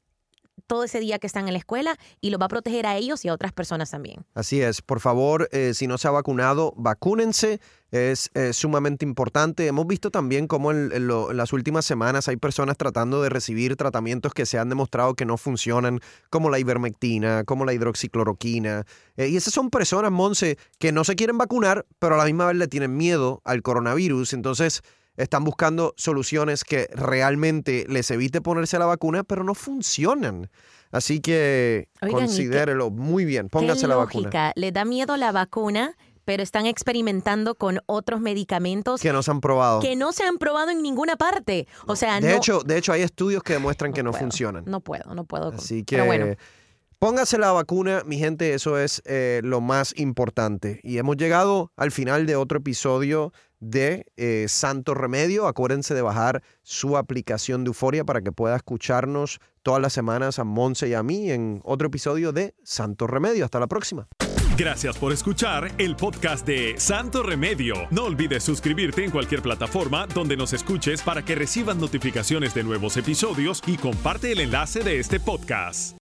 todo 0.68 0.84
ese 0.84 1.00
día 1.00 1.18
que 1.20 1.28
están 1.28 1.48
en 1.48 1.54
la 1.54 1.60
escuela 1.60 1.98
y 2.22 2.30
lo 2.30 2.38
va 2.38 2.46
a 2.46 2.50
proteger 2.50 2.86
a 2.86 2.98
ellos 2.98 3.26
y 3.26 3.30
a 3.30 3.34
otras 3.34 3.54
personas 3.54 3.90
también. 3.90 4.26
Así 4.36 4.62
es, 4.62 4.82
por 4.82 5.00
favor, 5.00 5.50
eh, 5.52 5.74
si 5.74 5.88
no 5.88 5.98
se 5.98 6.08
ha 6.08 6.12
vacunado, 6.12 6.74
vacúnense, 6.78 7.60
es 7.90 8.30
sumamente 8.52 9.06
importante. 9.06 9.66
Hemos 9.66 9.88
visto 9.88 10.12
también 10.12 10.48
cómo 10.48 10.72
en 10.72 11.08
las 11.08 11.54
últimas 11.54 11.86
semanas 11.86 12.28
hay 12.28 12.36
personas 12.36 12.78
tratando 12.78 13.22
de 13.22 13.30
recibir 13.30 13.78
tratamientos 13.78 14.34
que 14.34 14.46
se 14.46 14.60
han 14.60 14.70
demostrado 14.70 15.16
que 15.16 15.26
no 15.26 15.38
funcionan, 15.38 16.02
como 16.30 16.50
la 16.50 16.60
ivermectina, 16.60 17.44
como 17.46 17.66
la 17.66 17.74
hidroxicloroquina. 17.74 18.86
Eh, 19.16 19.30
y 19.30 19.38
esas 19.38 19.54
son 19.54 19.70
personas, 19.70 20.12
Monse, 20.12 20.58
que 20.80 20.92
no 20.92 21.04
se 21.04 21.16
quieren 21.16 21.38
vacunar, 21.38 21.86
pero 22.00 22.16
a 22.16 22.18
la 22.18 22.26
misma 22.26 22.48
vez 22.48 22.58
le 22.58 22.68
tienen 22.68 22.96
miedo 22.98 23.42
al 23.46 23.62
coronavirus. 23.62 24.34
Entonces 24.34 24.82
están 25.18 25.44
buscando 25.44 25.94
soluciones 25.98 26.64
que 26.64 26.88
realmente 26.94 27.86
les 27.90 28.10
evite 28.12 28.40
ponerse 28.42 28.80
la 28.80 28.86
vacuna, 28.86 29.24
pero 29.24 29.44
no 29.44 29.54
funcionan. 29.56 30.50
Así 30.92 31.20
que 31.20 31.90
Oigan, 32.02 32.10
¿y 32.10 32.14
qué- 32.14 32.26
considérelo 32.28 32.90
muy 32.92 33.26
bien, 33.26 33.50
pónganse 33.50 33.82
¿Qué 33.82 33.88
la 33.88 33.96
vacuna. 33.98 34.24
lógica? 34.28 34.52
Le 34.56 34.72
da 34.72 34.86
miedo 34.86 35.18
la 35.18 35.32
vacuna, 35.32 35.98
pero 36.24 36.44
están 36.44 36.66
experimentando 36.66 37.56
con 37.56 37.80
otros 37.88 38.22
medicamentos 38.22 39.02
Que 39.02 39.12
no 39.14 39.24
se 39.24 39.32
han 39.32 39.42
probado. 39.42 39.80
que 39.80 39.96
no 39.96 40.12
se 40.14 40.24
han 40.24 40.38
probado 40.38 40.70
en 40.72 40.82
ninguna 40.82 41.16
parte. 41.18 41.68
O 41.88 41.96
sea, 41.96 42.20
De 42.22 42.30
no, 42.30 42.36
hecho, 42.36 42.62
de 42.64 42.78
hecho, 42.78 42.94
hay 42.94 43.02
estudios 43.02 43.44
que 43.44 43.54
demuestran 43.54 43.94
que 43.94 44.04
no 44.04 44.12
puedo, 44.12 44.22
funcionan. 44.24 44.64
No 44.66 44.80
puedo, 44.82 45.14
no 45.16 45.24
puedo. 45.26 45.50
Así 45.50 45.84
que 45.84 45.96
Pero 45.96 46.06
bueno, 46.06 46.36
póngase 47.00 47.38
la 47.38 47.52
vacuna, 47.52 48.04
mi 48.06 48.18
gente, 48.18 48.54
eso 48.54 48.78
es 48.78 49.02
eh, 49.06 49.42
lo 49.44 49.62
más 49.62 49.94
importante. 49.98 50.80
Y 50.84 50.98
hemos 50.98 51.16
llegado 51.18 51.72
al 51.78 51.92
final 51.92 52.26
de 52.26 52.36
otro 52.36 52.60
episodio 52.60 53.32
de 53.60 54.06
eh, 54.18 54.46
Santo 54.48 54.94
Remedio. 54.94 55.48
Acuérdense 55.48 55.94
de 55.94 56.02
bajar 56.02 56.44
su 56.64 56.98
aplicación 56.98 57.64
de 57.64 57.70
Euforia 57.70 58.04
para 58.04 58.22
que 58.22 58.32
pueda 58.32 58.56
escucharnos 58.56 59.40
todas 59.64 59.82
las 59.82 59.94
semanas 59.94 60.40
a 60.40 60.44
Monse 60.44 60.90
y 60.90 60.94
a 60.94 61.04
mí 61.04 61.32
en 61.32 61.62
otro 61.64 61.88
episodio 61.88 62.32
de 62.32 62.56
Santo 62.64 63.08
Remedio. 63.08 63.46
Hasta 63.46 63.60
la 63.60 63.68
próxima. 63.68 64.08
Gracias 64.58 64.98
por 64.98 65.14
escuchar 65.14 65.72
el 65.78 65.96
podcast 65.96 66.46
de 66.48 66.80
Santo 66.80 67.22
Remedio. 67.22 67.76
No 67.92 68.06
olvides 68.06 68.44
suscribirte 68.44 69.06
en 69.06 69.12
cualquier 69.12 69.44
plataforma 69.44 70.08
donde 70.08 70.36
nos 70.36 70.52
escuches 70.52 71.04
para 71.04 71.24
que 71.24 71.36
recibas 71.36 71.76
notificaciones 71.76 72.56
de 72.56 72.64
nuevos 72.64 72.98
episodios 72.98 73.62
y 73.68 73.78
comparte 73.78 74.32
el 74.32 74.40
enlace 74.40 74.84
de 74.84 75.00
este 75.00 75.20
podcast. 75.20 75.96